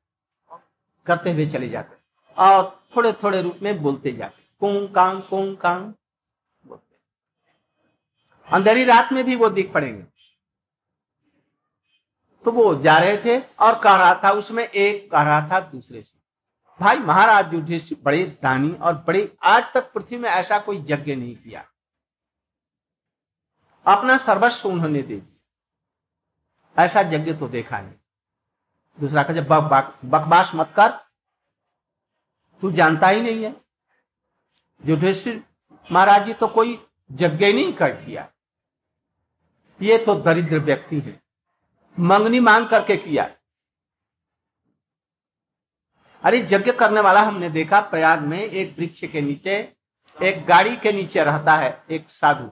करते 1.06 1.32
हुए 1.32 1.46
चले 1.46 1.70
जाते। 1.70 1.96
और 2.38 2.84
थोड़े 2.96 3.14
थोड़े 3.14 3.42
रूप 3.42 3.60
में 3.62 3.82
बोलते 3.82 4.12
जाते। 4.12 4.44
कुंग, 4.60 4.96
कांग 4.96 5.22
कुंग, 5.22 5.58
कांग। 5.58 5.94
अंधेरी 8.52 8.84
रात 8.84 9.10
में 9.12 9.24
भी 9.24 9.36
वो 9.36 9.50
दिख 9.50 9.74
पड़ेंगे। 9.74 10.04
तो 12.46 12.52
वो 12.52 12.76
जा 12.76 12.98
रहे 12.98 13.18
थे 13.18 13.40
और 13.40 13.80
कह 13.80 13.96
रहा 13.96 14.22
था 14.24 14.32
उसमें 14.32 14.64
एक 14.64 15.12
कह 15.12 15.22
रहा 15.22 15.50
था 15.50 15.60
दूसरे 15.60 16.04
से 16.04 16.20
भाई 16.82 16.98
महाराज 16.98 17.54
युधिष्ठिर 17.54 17.98
बड़े 18.02 18.24
दानी 18.24 18.72
और 18.72 18.94
बड़े 18.94 19.38
आज 19.44 19.64
तक 19.74 19.94
पृथ्वी 19.94 20.18
में 20.18 20.30
ऐसा 20.30 20.60
कोई 20.60 20.86
यज्ञ 20.90 21.16
नहीं 21.16 21.36
किया। 21.36 21.68
अपना 23.86 24.18
सर्वस्व 24.18 24.70
उन्होंने 24.70 25.02
दे 25.02 25.18
दिया। 25.18 26.86
ऐसा 26.86 27.00
यज्ञ 27.00 27.34
तो 27.34 27.48
देखा 27.48 27.82
नहीं। 27.82 27.94
दूसरा 29.00 29.24
कहे 29.24 29.42
बक, 29.42 29.60
बक, 29.60 30.00
बकवास 30.06 30.52
मत 30.56 30.74
कर। 30.76 30.90
तू 32.62 32.72
जानता 32.72 33.08
ही 33.08 33.22
नहीं 33.22 33.44
है। 33.44 33.62
युधिष्ठिर 34.86 35.44
महाराज 35.92 36.26
जी 36.26 36.34
तो 36.34 36.48
कोई 36.48 36.88
यज्ञ 37.12 37.54
नहीं 37.54 37.74
कर 37.74 38.06
किया। 38.06 38.31
ये 39.82 39.98
तो 39.98 40.16
दरिद्र 40.16 40.60
व्यक्ति 40.60 41.00
है। 41.00 41.22
मंगनी 42.00 42.40
मांग 42.40 42.68
करके 42.68 42.98
किया 42.98 43.30
अरे, 46.24 46.48
यज्ञ 46.52 46.72
करने 46.72 47.00
वाला 47.00 47.22
हमने 47.22 47.50
देखा, 47.50 47.80
प्रयाग 47.82 48.20
में 48.20 48.40
एक 48.40 48.76
वृक्ष 48.80 49.04
के 49.06 49.22
नीचे, 49.22 49.74
एक 50.24 50.46
गाड़ी 50.46 50.76
के 50.78 50.92
नीचे 50.92 51.24
रहता 51.24 51.56
है, 51.56 51.84
एक 51.92 52.10
साधु। 52.10 52.52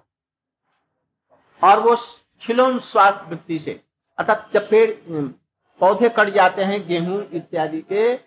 और 1.64 1.80
वो 1.80 1.96
छिलोन 2.42 2.80
श्वास 2.80 3.22
वृत्ति 3.28 3.60
से, 3.60 3.84
अर्थात 4.18 4.50
जब 4.54 4.70
पेड़ 4.70 4.92
पौधे 5.80 6.10
कट 6.10 6.30
जाते 6.30 6.64
हैं, 6.64 6.88
गेहूँ 6.88 7.30
इत्यादि 7.32 7.82
के, 7.82 8.18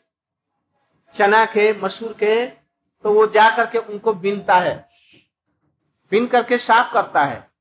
चना 1.15 1.45
के, 1.45 1.73
मसूर 1.73 2.13
के 2.13 2.47
तो 2.47 3.13
वो 3.13 3.27
जा 3.27 3.57
करके 3.57 3.79
उनको 3.79 4.13
बिनता 4.13 4.55
है। 4.55 4.89
बिन 6.11 6.27
करके 6.27 6.59
साफ़ 6.59 6.93
करता 6.93 7.25
है। 7.25 7.52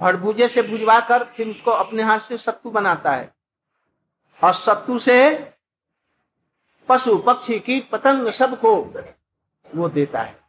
भड़भूजे 0.00 0.48
से 0.48 0.62
भुजवा 0.62 1.00
कर 1.00 1.24
फिर 1.24 1.48
उसको 1.48 1.70
अपने 1.70 2.02
हाथ 2.02 2.18
से 2.18 2.36
सत्तू 2.36 2.70
बनाता 2.70 3.12
है। 3.12 3.34
और 4.44 4.54
सत्तू 4.54 4.98
से 4.98 5.34
पशु, 6.88 7.18
पक्षी, 7.18 7.60
कीट, 7.60 7.90
पतंग 7.90 8.28
सबको 8.28 8.74
वो 9.74 9.88
देता 9.88 10.20
है। 10.20 10.44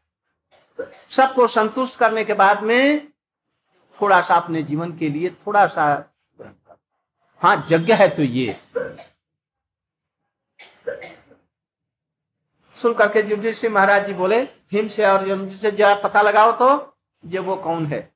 सबको 1.10 1.48
संतुष्ट 1.48 2.00
करने 2.00 2.24
के 2.26 2.34
बाद 2.34 2.64
में 2.64 3.08
थोड़ा 4.02 4.22
सा 4.22 4.36
अपने 4.36 4.64
जीवन 4.64 4.98
के 4.98 5.10
लिए 5.10 5.30
थोड़ा 5.30 5.68
सा 5.68 6.14
हाँ 7.42 7.68
यज्ञ 7.72 7.94
है 7.94 8.08
तो 8.10 8.24
ये। 8.24 8.60
सुन 12.82 12.94
करके 12.94 13.22
युधिष्ठिर 13.22 13.72
महाराज 13.72 14.08
जी 14.08 14.14
बोले 14.14 14.44
भीम 14.44 14.88
से 14.88 15.06
और 15.06 15.50
से 15.50 15.72
जरा 15.72 15.96
पता 15.96 16.22
लगाओ 16.22 16.52
तो 16.52 16.98
ये 17.26 17.40
वो 17.40 17.56
कौन 17.56 17.86
है? 17.86 18.15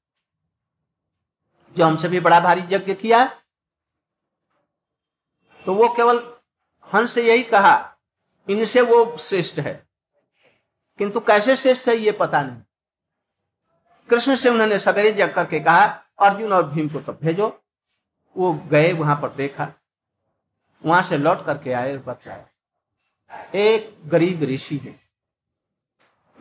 जो 1.78 1.86
हमसे 1.86 2.08
भी 2.08 2.20
बड़ा 2.20 2.40
भारी 2.40 2.62
यज्ञ 2.76 2.94
किया 2.94 3.26
तो 5.66 5.74
वो 5.74 5.88
केवल 5.90 6.34
हंस 6.94 7.12
से 7.12 7.22
यही 7.28 7.44
कहा, 7.44 7.96
इनसे 8.50 8.82
वो 8.82 9.18
श्रेष्ठ 9.18 9.60
है। 9.60 9.88
किंतु 10.98 11.20
कैसे 11.20 11.56
श्रेष्ठ 11.56 11.88
है 11.90 11.96
ये 11.96 12.12
पता 12.12 12.42
नहीं। 12.42 12.62
कृष्ण 14.10 14.36
से 14.36 14.50
उन्होंने 14.50 14.80
सवेरे 14.80 15.12
जग 15.12 15.34
करके 15.34 15.60
कहा, 15.60 15.84
अर्जुन 16.20 16.54
और 16.54 16.70
भीम 16.70 16.90
को 16.90 17.00
तब 17.00 17.20
भेजो। 17.22 17.62
वो 18.38 18.54
गए 18.54 18.94
वहाँ 18.94 19.16
पर 19.22 19.30
देखा। 19.30 19.72
वहाँ 20.86 21.02
से 21.04 21.18
लौट 21.18 21.46
करके 21.46 21.74
आए 21.74 21.98
बताया, 21.98 22.48
एक 23.56 24.10
गरीब 24.10 24.44
ऋषि 24.44 24.78
है। 24.78 25.00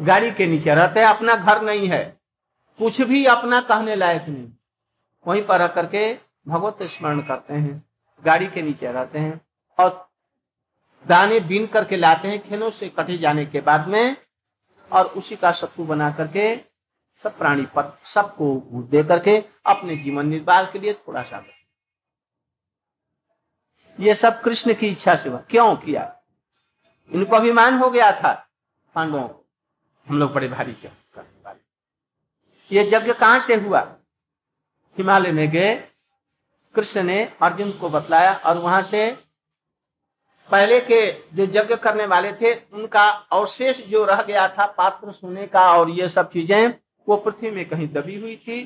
गाड़ी 0.00 0.30
के 0.30 0.46
नीचे 0.46 0.74
रहते, 0.74 1.02
अपना 1.02 1.34
घर 1.34 1.62
नहीं 1.62 1.88
है। 1.88 2.20
कुछ 2.78 3.00
भी 3.00 3.24
अपना 3.26 3.60
कहने 3.60 3.94
लायक 3.96 4.22
नहीं। 4.22 4.52
वहीं 5.28 5.46
पर 5.46 5.58
रह 5.58 5.68
करके 5.68 6.18
भगवत 6.48 6.82
स्मरण 6.82 7.20
करते 7.20 7.54
हैं, 7.54 7.84
गाड़ी 8.24 8.46
के 8.46 8.62
नीचे 8.62 8.92
रहते 8.92 9.18
हैं 9.18 9.40
और 9.78 10.10
दाने 11.06 11.40
बीन 11.40 11.66
करके 11.66 11.96
लाते 11.96 12.28
हैं 12.28 12.42
खेलों 12.42 12.70
से 12.70 12.88
कटे 12.88 13.18
जाने 13.18 13.46
के 13.46 13.60
बाद 13.60 13.88
में 13.88 14.16
और 14.92 15.06
उसी 15.06 15.36
का 15.36 15.52
सत्तू 15.52 15.84
बना 15.84 16.10
करके 16.10 16.56
सब 17.22 17.38
प्राणी 17.38 17.62
पर 17.62 17.98
सबको 18.04 18.56
दे 18.82 19.04
करके 19.04 19.44
अपने 19.66 19.96
जीवन 19.96 20.26
निर्वाह 20.26 20.64
के 20.64 20.78
लिए 20.78 20.94
थोड़ा 20.94 21.22
सा 21.22 21.44
ये 24.00 24.14
सब 24.14 24.42
कृष्ण 24.42 24.74
की 24.74 24.88
इच्छा 24.88 25.16
से 25.16 25.28
हुआ। 25.28 25.38
क्यों 25.38 25.76
किया? 25.76 26.22
इनको 27.12 27.36
अभिमान 27.36 27.78
हो 27.78 27.90
गया 27.90 28.12
था। 28.12 28.48
पांडवों 28.94 29.28
को। 29.28 29.44
हम 30.08 30.18
लोग 30.18 30.32
बड़े 30.32 30.48
भारी 30.48 30.72
यज्ञ 30.72 30.88
ये 32.72 32.90
यज्ञ 32.94 33.12
कहाँ 33.12 33.40
से 33.40 33.54
हुआ? 33.54 33.97
हिमालय 34.98 35.32
में 35.32 35.48
गए। 35.50 35.74
कृष्ण 36.74 37.02
ने 37.02 37.24
अर्जुन 37.42 37.70
को 37.72 37.88
बतलाया 37.90 38.32
और 38.36 38.58
वहाँ 38.58 38.82
से 38.82 39.10
पहले 40.50 40.80
के 40.80 41.00
जो 41.34 41.44
यज्ञ 41.44 41.76
करने 41.76 42.06
वाले 42.06 42.32
थे, 42.32 42.54
उनका 42.54 43.04
अवशेष 43.32 43.80
जो 43.80 44.04
रह 44.04 44.22
गया 44.22 44.46
था 44.48 44.66
पात्र 44.68 45.12
सोने 45.12 45.46
का 45.46 45.62
और 45.72 45.90
ये 45.90 46.08
सब 46.08 46.30
चीज़ें, 46.30 46.74
वो 47.08 47.16
पृथ्वी 47.16 47.50
में 47.50 47.68
कहीं 47.68 47.88
दबी 47.88 48.18
हुई 48.20 48.36
थी। 48.36 48.64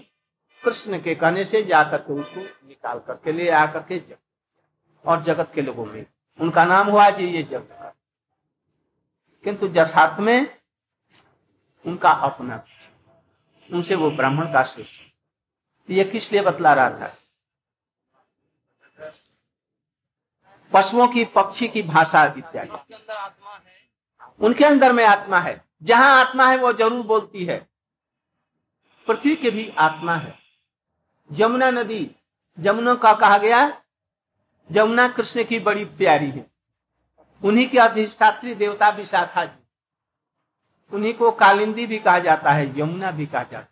कृष्ण 0.63 1.01
के 1.03 1.15
कहने 1.15 1.45
से 1.45 1.63
जाकर 1.63 1.99
के 1.99 2.13
उसको 2.13 2.41
निकाल 2.41 2.99
करके 2.99 3.33
ले 3.33 3.49
आकर 3.51 3.81
के 3.81 3.99
जग 3.99 4.17
और 5.05 5.23
जगत 5.23 5.51
के 5.55 5.63
लोगों 5.63 5.87
में। 5.87 6.05
उनका 6.39 6.65
नाम 6.65 6.91
हुआ 6.91 7.09
जी 7.11 7.27
ये 7.27 7.43
जगत 7.43 7.95
किंतु 9.45 9.67
यथार्थ 9.67 10.21
में 10.21 10.47
उनका 11.85 12.11
अपना, 12.11 12.65
उनसे 13.71 13.95
वो 13.95 14.11
ब्राह्मण 14.11 14.53
का 14.53 14.63
श्रेष्ठ। 14.65 15.12
ये 15.91 16.05
किस 16.05 16.33
लिए 16.33 16.43
बतला 16.43 16.73
रहा 16.73 16.91
था? 16.91 17.17
पशुओं 20.73 21.09
की, 21.09 21.25
पक्षी 21.25 21.69
की 21.69 21.83
भाषा 21.83 22.25
इत्यादि। 22.39 22.95
उनके 24.41 24.65
अंदर 24.65 24.93
में 24.93 25.05
आत्मा 25.05 25.41
है। 25.41 25.65
जहाँ 25.83 26.25
आत्मा 26.25 26.51
है, 26.51 26.57
वो 26.57 26.73
ज़रूर 26.73 27.03
बोलती 27.03 27.45
है। 27.45 27.59
पृथ्वी 29.07 29.37
के 29.37 29.51
भी 29.51 29.69
आत्मा 29.79 30.15
है। 30.17 30.39
जमुना 31.33 31.71
नदी 31.71 32.11
जमुना 32.59 32.95
का 32.95 33.13
कहा 33.15 33.39
गया 33.39 33.83
जमुना 34.71 35.09
कृष्ण 35.09 35.45
की 35.45 35.59
बड़ी 35.59 35.85
प्यारी 35.85 36.31
है। 36.31 36.47
उन्हीं 37.43 37.69
की 37.69 37.79
अधिष्ठात्री 37.79 38.55
देवता 38.55 38.89
विशाखा 38.89 39.45
जी। 39.45 39.63
उन्हीं 40.93 41.15
को 41.15 41.31
कालिंदी 41.33 41.87
भी 41.87 41.99
कहा 41.99 42.19
जाता 42.19 42.51
है, 42.51 42.81
यमुना 42.81 43.11
भी 43.11 43.27
कहा 43.27 43.43
जाता 43.43 43.72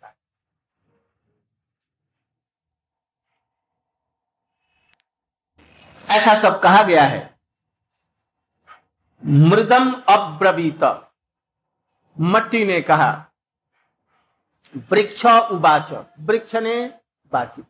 ऐसा 6.11 6.33
सब 6.35 6.61
कहा 6.61 6.83
गया 6.83 7.03
है। 7.03 7.39
मृदम 9.25 9.93
अब्रवीत। 10.09 10.83
मट्टी 12.19 12.65
ने 12.65 12.81
कहा, 12.81 13.25
वृक्ष 14.91 15.25
उबाच 15.25 15.91
वृक्ष 16.19 16.55
ने 16.55 16.99
बातचीत 17.31 17.65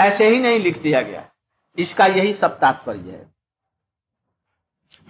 ऐसे 0.00 0.28
ही 0.28 0.38
नहीं 0.40 0.58
लिख 0.60 0.78
दिया 0.78 1.00
गया। 1.02 1.30
इसका 1.78 2.06
यही 2.06 2.34
सब 2.34 2.58
तात्पर्य 2.58 3.10
है। 3.12 3.34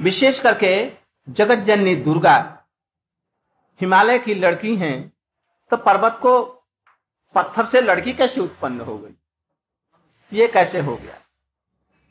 विशेष 0.00 0.40
करके 0.40 0.92
जगत 1.28 1.58
जननी 1.58 1.94
दुर्गा, 1.96 2.66
हिमालय 3.80 4.18
की 4.18 4.34
लड़की 4.34 4.76
हैं 4.76 5.12
तो 5.70 5.76
पर्वत 5.76 6.18
को 6.22 6.63
पत्थर 7.34 7.66
से 7.66 7.80
लड़की 7.80 8.12
कैसे 8.12 8.40
उत्पन्न 8.40 8.80
हो 8.80 8.98
गई? 8.98 9.14
ये 10.32 10.46
कैसे 10.48 10.80
हो 10.80 10.96
गया? 10.96 11.20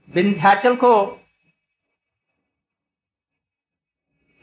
विंध्याचल 0.09 0.75
को 0.75 0.93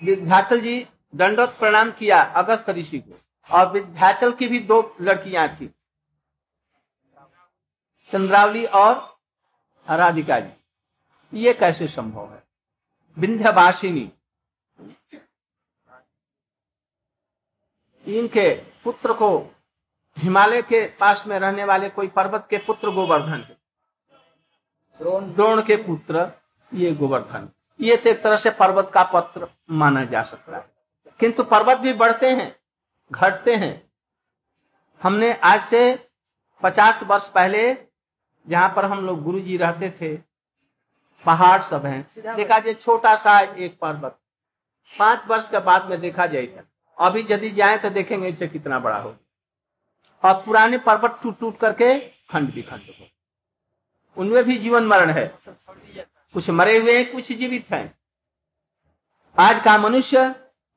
विंध्याचल 0.03 0.61
जी 0.61 0.87
दंडोत 1.15 1.59
प्रणाम 1.59 1.91
किया 1.93 2.21
अगस्त 2.37 2.71
ऋषि 2.71 2.99
को, 2.99 3.19
और 3.51 3.71
विंध्याचल 3.73 4.33
की 4.33 4.47
भी 4.49 4.59
दो 4.61 4.81
लड़कियाँ 5.01 5.49
थी, 5.51 5.67
चंद्रावली 8.11 8.65
और 8.67 8.95
राधिका 9.87 10.39
जी। 10.41 11.39
ये 11.39 11.53
कैसे 11.55 11.89
संभव 11.89 12.33
है? 12.33 12.43
विंध्यवासिनी, 13.17 14.11
इनके 18.05 18.51
पुत्र 18.85 19.13
को 19.13 19.31
हिमालय 20.17 20.63
के 20.63 20.85
पास 21.01 21.25
में 21.27 21.39
रहने 21.39 21.65
वाले 21.65 21.89
कोई 21.89 22.09
पर्वत 22.09 22.47
के 22.51 22.59
पुत्र 22.59 22.91
गोवर्धन 22.91 23.47
द्रोण 25.01 25.63
के 25.63 25.77
पुत्र 25.77 26.27
ये 26.73 26.93
गोवर्धन। 26.93 27.49
ये 27.81 27.97
तो 27.97 28.11
एक 28.11 28.23
तरह 28.23 28.37
से 28.37 28.51
पर्वत 28.51 28.91
का 28.95 29.03
पत्र 29.05 29.49
माना 29.71 30.05
जा 30.05 30.23
सकता 30.23 30.57
है। 30.57 30.65
किंतु 31.21 31.43
पर्वत 31.45 31.79
भी 31.79 31.93
बढ़ते 31.93 32.31
हैं, 32.31 32.55
घटते 33.11 33.55
हैं। 33.55 33.91
हमने 35.01 35.33
आज 35.35 35.61
से 35.61 35.83
पचास 36.63 37.03
वर्ष 37.03 37.29
पहले 37.29 37.73
जहाँ 38.47 38.73
पर 38.77 38.85
हम 38.85 39.07
लोग 39.07 39.23
गुरु 39.23 39.41
जी 39.41 39.57
रहते 39.57 39.91
थे, 39.91 40.17
पहाड़ 41.25 41.63
सब 41.63 41.87
हैं। 41.87 42.37
देखा 42.37 42.59
जाए 42.59 42.75
छोटा 42.75 43.15
सा 43.17 43.39
एक 43.41 43.79
पर्वत। 43.81 44.19
पाँच 44.93 45.27
वर्ष 45.29 45.49
के 45.51 45.59
बाद 45.61 45.89
में 45.91 46.01
देखा 46.01 46.27
जाएगा 46.27 46.63
अभी 46.99 47.27
यदि 47.31 47.51
जाए 47.51 47.79
तो 47.79 47.91
देखेंगे 47.91 48.29
इसे 48.29 48.49
कितना 48.49 48.79
बड़ा 48.79 48.99
हो 48.99 49.17
और 50.23 50.43
पुराने 50.43 50.79
पर्वत 50.79 51.19
टूट 51.23 51.39
टूट 51.41 51.59
करके 51.59 51.99
खंड 52.31 52.53
भी 52.55 52.63
खंड 52.63 52.83
हो। 53.01 53.07
उनमें 54.17 54.43
भी 54.45 54.57
जीवन 54.59 54.87
मरण 54.87 55.11
है। 55.11 55.27
कुछ 55.47 56.51
मरे 56.51 56.77
हुए 56.79 56.97
हैं, 56.99 57.13
कुछ 57.13 57.33
जीवित 57.33 57.71
हैं। 57.71 57.99
आज 59.37 59.63
का 59.65 59.79
मनुष्य 59.79 60.35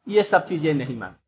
ये 0.08 0.24
सब 0.24 0.48
चीज़ें 0.48 0.74
नहीं 0.74 0.98
मानता। 0.98 1.20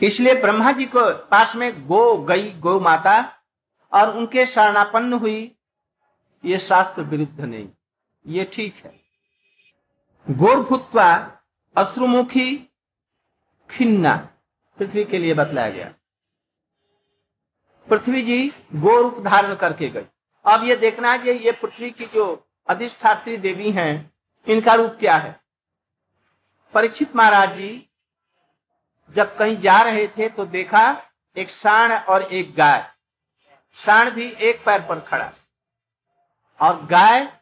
इसलिए 0.00 0.34
ब्रह्मा 0.34 0.72
जी 0.72 0.84
को 0.86 1.00
पास 1.28 1.54
में 1.56 1.86
गो 1.86 2.16
गई 2.18 2.50
गो 2.50 2.78
माता 2.80 3.16
और 3.92 4.16
उनके 4.16 4.46
शरणापन्न 4.46 5.12
हुई 5.12 5.56
ये 6.44 6.58
शास्त्र 6.58 7.02
विरुद्ध 7.02 7.40
नहीं। 7.40 7.68
ये 8.26 8.44
ठीक 8.44 8.76
है। 8.76 9.00
गोरभूतवा 10.30 11.10
अश्रुमुखी 11.76 12.56
खिन्ना। 13.70 14.33
पृथ्वी 14.78 15.04
के 15.04 15.18
लिए 15.18 15.34
बतलाया 15.34 15.70
गया। 15.70 15.94
पृथ्वी 17.88 18.22
जी 18.22 18.52
गो 18.74 19.00
रूप 19.02 19.18
धारण 19.20 19.54
करके 19.54 19.88
गई। 19.88 20.06
अब 20.44 20.64
ये 20.64 20.76
देखना 20.76 21.12
है 21.12 21.18
कि 21.18 21.30
ये 21.30 21.52
पृथ्वी 21.52 21.90
की 21.90 22.06
जो 22.06 22.46
अधिष्ठात्री 22.68 23.36
देवी 23.36 23.70
हैं, 23.70 24.12
इनका 24.48 24.74
रूप 24.74 24.96
क्या 25.00 25.16
है? 25.16 25.40
परीक्षित 26.74 27.16
महाराज 27.16 27.56
जी, 27.56 27.88
जब 29.10 29.36
कहीं 29.36 29.56
जा 29.56 29.80
रहे 29.82 30.08
थे 30.08 30.28
तो 30.28 30.46
देखा 30.46 31.02
एक 31.36 31.50
साण 31.50 31.92
और 31.92 32.22
एक 32.22 32.54
गाय। 32.54 32.90
साण 33.74 34.10
भी 34.10 34.30
एक 34.30 34.64
पैर 34.64 34.80
पर 34.80 35.00
खड़ा। 35.00 35.32
और 36.60 36.84
गाय 36.86 37.40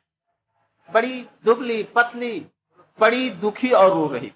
बड़ी 0.90 1.26
दुबली, 1.44 1.82
पतली, 1.82 2.46
बड़ी 3.00 3.30
दुखी 3.30 3.70
और 3.70 3.90
रो 3.90 4.06
रही 4.08 4.32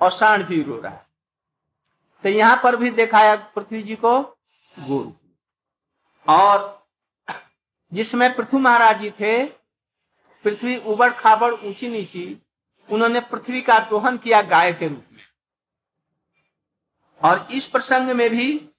और 0.00 0.10
साण 0.10 0.42
भी 0.42 0.62
रो 0.62 0.80
रहा 0.80 1.06
तो 2.24 2.28
यहाँ 2.28 2.60
पर 2.62 2.76
भी 2.76 2.90
दिखाया 2.90 3.34
पृथ्वी 3.54 3.82
जी 3.82 3.96
को 3.96 4.20
गुरु। 4.74 5.10
और 6.26 6.86
जिसमें 7.92 8.34
पृथ्वी 8.36 8.60
महाराज 8.60 9.00
जी 9.00 9.10
थे, 9.10 9.44
पृथ्वी 10.44 10.76
उबड़ 10.76 11.10
खाबड़ 11.12 11.52
ऊँची 11.54 11.88
नीची, 11.88 12.42
उन्होंने 12.88 13.20
पृथ्वी 13.20 13.60
का 13.60 13.78
दोहन 13.90 14.16
किया 14.16 14.42
गाय 14.42 14.72
के 14.72 14.88
रूप 14.88 15.04
में। 15.12 15.22
और 17.20 17.46
इस 17.50 17.66
प्रसंग 17.66 18.10
में 18.10 18.28
भी 18.30 18.70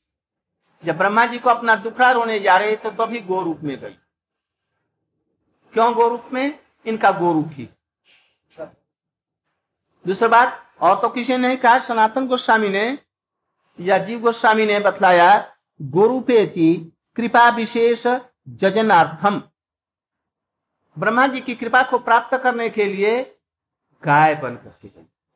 जब 0.83 0.97
ब्रह्मा 0.97 1.25
जी 1.25 1.39
को 1.39 1.49
अपना 1.49 1.75
दुखड़ा 1.75 2.11
रोने 2.11 2.39
जा 2.39 2.57
रहे 2.57 2.71
थे 2.71 2.89
तो 2.89 3.05
तभी 3.05 3.19
तो 3.19 3.27
गो 3.27 3.41
रूप 3.41 3.59
में 3.63 3.77
गई। 3.79 3.95
क्यों 5.73 5.93
गो 5.93 6.07
रूप 6.07 6.29
में? 6.33 6.59
इनका 6.85 7.11
गो 7.11 7.31
रूप 7.33 7.49
ही। 7.51 7.67
दूसरी 10.05 10.27
बात, 10.29 10.65
और 10.81 10.99
तो 11.01 11.09
किसी 11.09 11.37
ने 11.37 11.55
कहा, 11.55 11.79
सनातन 11.79 12.27
गोस्वामी 12.27 12.69
ने 12.69 12.97
जीव 13.81 14.19
गोस्वामी 14.19 14.65
ने 14.65 14.79
बतलाया 14.79 15.31
गोरूपेति 15.79 16.73
कृपा 17.15 17.49
विशेष 17.49 18.05
जजनार्थम। 18.49 19.41
ब्रह्मा 20.97 21.25
जी 21.27 21.41
की 21.41 21.55
कृपा 21.55 21.81
को 21.83 21.97
प्राप्त 21.97 22.37
करने 22.37 22.69
के 22.69 22.85
लिए 22.85 23.21
गाय 24.03 24.35
बन 24.35 24.55
करके 24.55 24.89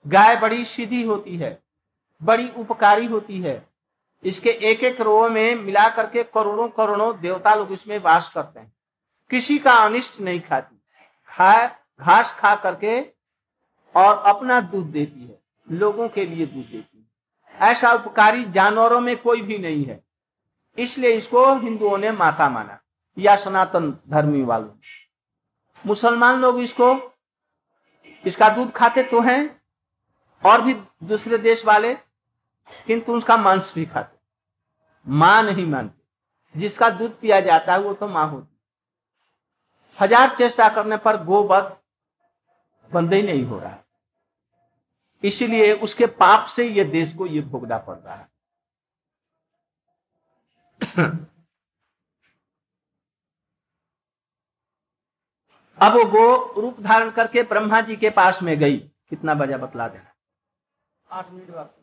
गाय 0.06 0.36
बड़ी 0.36 0.66
सीधी 0.66 1.02
होती 1.04 1.36
है, 1.38 1.58
बड़ी 2.22 2.50
उपकारी 2.58 3.06
होती 3.06 3.40
है। 3.42 3.56
इसके 4.24 4.50
एक 4.50 4.84
एक 4.84 5.02
रो 5.02 5.30
में 5.30 5.56
मिला 5.56 5.88
करके 5.90 6.24
करोड़ों 6.24 6.68
करोड़ों 6.70 7.20
देवता 7.20 7.54
लोग 7.56 7.72
इसमें 7.72 7.98
वास 8.00 8.32
करते 8.36 8.60
हैं। 8.60 8.72
किसी 9.32 9.58
का 9.58 9.74
अनिष्ट 9.76 10.20
नहीं 10.22 10.40
खाती। 10.40 10.76
खा 11.30 11.66
घास 12.00 12.36
खा 12.40 12.56
करके 12.56 13.00
और 13.96 14.18
अपना 14.26 14.60
दूध 14.62 14.86
देती 14.86 15.26
है, 15.26 15.38
लोगों 15.68 16.08
के 16.10 16.26
लिए 16.26 16.46
दूध 16.46 16.66
देती 16.66 16.95
है। 16.95 16.95
ऐसा 17.62 17.92
उपकारी 17.92 18.46
जानवरों 18.46 19.00
में 19.02 19.16
कोई 19.18 19.42
भी 19.42 19.58
नहीं 19.58 19.86
है। 19.86 20.04
इसलिए 20.78 21.12
इसको 21.12 21.56
हिंदुओं 21.56 21.98
ने 21.98 22.12
माता 22.12 22.50
माना, 22.50 22.80
या 23.18 23.36
सनातन 23.36 23.92
धर्मी 24.10 24.44
वालों। 24.44 24.70
मुसलमान 25.86 26.40
लोग 26.40 26.60
इसको, 26.60 27.14
इसका 28.24 28.50
दूध 28.50 28.72
खाते 28.72 29.04
तो 29.04 29.22
हैं, 29.22 29.62
और 30.44 30.62
भी 30.62 30.74
दूसरे 31.04 31.38
देश 31.38 31.66
वाले, 31.66 31.94
किंतु 32.88 33.14
उसका 33.14 33.38
मांस 33.38 33.74
भी 33.76 33.86
खाते। 33.86 34.18
माँ 35.08 35.44
नहीं 35.44 35.66
मानते। 35.66 36.60
जिसका 36.60 36.90
दूध 36.90 37.20
पिया 37.20 37.40
जाता 37.40 37.74
है, 37.74 37.80
वो 37.80 37.94
तो 37.94 38.08
माँ 38.08 38.30
होती। 38.30 38.58
हज़ार 40.00 40.36
चेष्टा 40.36 40.70
करने 40.70 40.98
पर 40.98 41.24
गोवध 41.24 41.76
बंद 42.92 43.14
ही 43.14 43.22
नहीं 43.22 43.46
हो 43.46 43.60
रहा। 43.60 43.78
इसलिए 45.26 45.72
उसके 45.84 46.06
पाप 46.16 46.46
से 46.48 46.68
ये 46.70 46.84
देश 46.86 47.14
को 47.14 47.26
ये 47.28 47.42
भोगना 47.42 47.78
पड़ 47.80 47.98
रहा 47.98 48.16
है। 48.16 48.28
अब 55.80 55.94
वो 55.94 56.04
गो 56.06 56.62
रूप 56.62 56.80
धारण 56.82 57.10
करके 57.12 57.44
ब्रह्मा 57.44 57.82
जी 57.82 57.96
के 57.96 58.10
पास 58.10 58.42
में 58.44 58.58
गई। 58.60 58.78
कितना 58.78 59.34
बजा 59.34 59.58
बतला 59.58 59.88
देना। 59.88 60.14
आठ 61.10 61.32
मिनट 61.32 61.50
बाद 61.50 61.74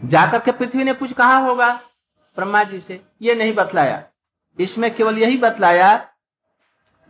जाकर 0.00 0.40
के 0.40 0.52
पृथ्वी 0.52 0.84
ने 0.84 0.92
कुछ 0.94 1.12
कहा 1.12 1.36
होगा 1.38 1.72
ब्रह्मा 2.36 2.62
जी 2.64 2.80
से। 2.80 3.00
ये 3.22 3.34
नहीं 3.34 3.52
बतलाया। 3.54 4.02
इसमें 4.58 4.94
केवल 4.94 5.18
यही 5.18 5.36
बतलाया 5.38 5.88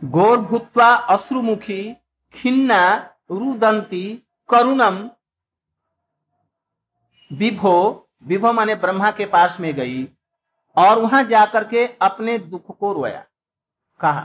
गौर 0.03 0.37
भूतवा 0.39 0.93
अश्रुमुखी, 0.93 1.95
खिन्ना 2.33 2.95
रुदंती 3.31 4.23
करुणम 4.49 5.09
विभो 7.31 8.09
विभो 8.23 8.51
माने 8.53 8.75
ब्रह्मा 8.75 9.11
के 9.11 9.25
पास 9.25 9.59
में 9.59 9.73
गई, 9.73 10.03
और 10.77 10.99
वहाँ 10.99 11.23
जाकर 11.23 11.63
के 11.63 11.85
अपने 12.01 12.37
दुख 12.37 12.77
को 12.77 12.93
रोया। 12.93 13.25
कहा। 13.99 14.21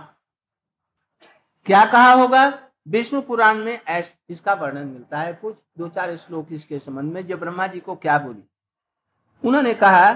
क्या 1.67 1.85
कहा 1.85 2.13
होगा? 2.13 2.47
विष्णु 2.89 3.21
पुराण 3.23 3.59
में 3.59 3.81
इसका 4.29 4.53
वर्णन 4.53 4.87
मिलता 4.87 5.19
है 5.19 5.33
कुछ, 5.33 5.57
दो 5.79 5.89
चार 5.89 6.17
श्लोक 6.17 6.49
इसके 6.53 6.79
संबंध 6.79 7.13
में, 7.13 7.27
जो 7.27 7.37
ब्रह्मा 7.37 7.67
जी 7.67 7.81
को 7.81 7.95
क्या 7.97 8.19
बोली। 8.19 8.45
उन्होंने 9.45 9.75
कहा 9.75 10.13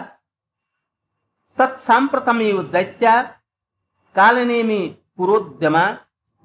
तत्साप्रतम 1.58 2.38
दैत्या, 2.62 3.22
कालनेमी 4.16 4.96
पुरोद्यमा 5.18 5.84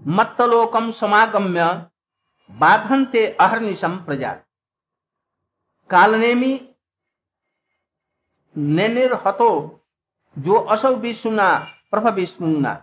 मत्तलोकम 0.02 0.92
समागम्य 0.92 1.64
बाधनते 2.50 3.26
अहर्निशम 3.42 3.98
प्रजा। 4.06 4.32
कालनेमी 5.90 6.54
नेनिर्हतो 8.56 9.50
जो 10.38 10.56
असौ 10.66 10.94
विष्णुना 10.96 11.48
प्रभ 11.92 12.08
विष्णुना। 12.16 12.74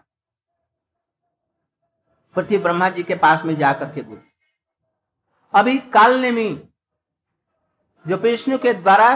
पृथ्वी 2.36 2.58
ब्रह्मा 2.58 2.88
जी 2.88 3.02
के 3.02 3.14
पास 3.14 3.44
में 3.44 3.56
जाकर 3.56 3.92
के 3.94 4.02
बोली 4.02 4.26
अभी 5.54 5.78
कालनेमी 5.90 6.48
जो 8.06 8.16
विष्णु 8.16 8.58
के 8.58 8.72
द्वारा 8.74 9.08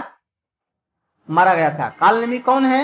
मारा 1.29 1.55
गया 1.55 1.71
था 1.79 1.89
कालनेमी 1.91 2.39
कौन 2.39 2.65
है? 2.65 2.83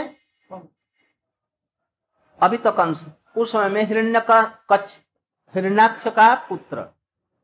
अभी 2.41 2.57
तो 2.57 2.73
कंस। 2.73 3.07
उस 3.39 3.53
समय 3.53 3.69
में 3.69 3.85
हिरण्य 3.85 4.21
का 4.21 4.43
कच्छ, 4.73 4.99
हिरण्याक्ष 5.55 6.05
का 6.09 6.35
पुत्र, 6.35 6.97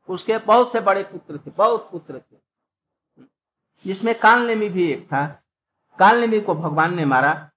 उसके 0.09 0.37
बहुत 0.37 0.71
से 0.71 0.79
बड़े 0.79 1.03
पुत्र 1.03 1.37
थे, 1.37 1.51
बहुत 1.51 1.91
पुत्र 1.91 2.19
थे। 2.19 2.37
जिसमें 3.85 4.19
कालनेमी 4.19 4.69
भी 4.69 4.91
एक 4.91 5.05
था। 5.05 5.43
कालनेमी 5.99 6.41
को 6.41 6.55
भगवान 6.55 6.95
ने 6.95 7.05
मारा 7.05 7.51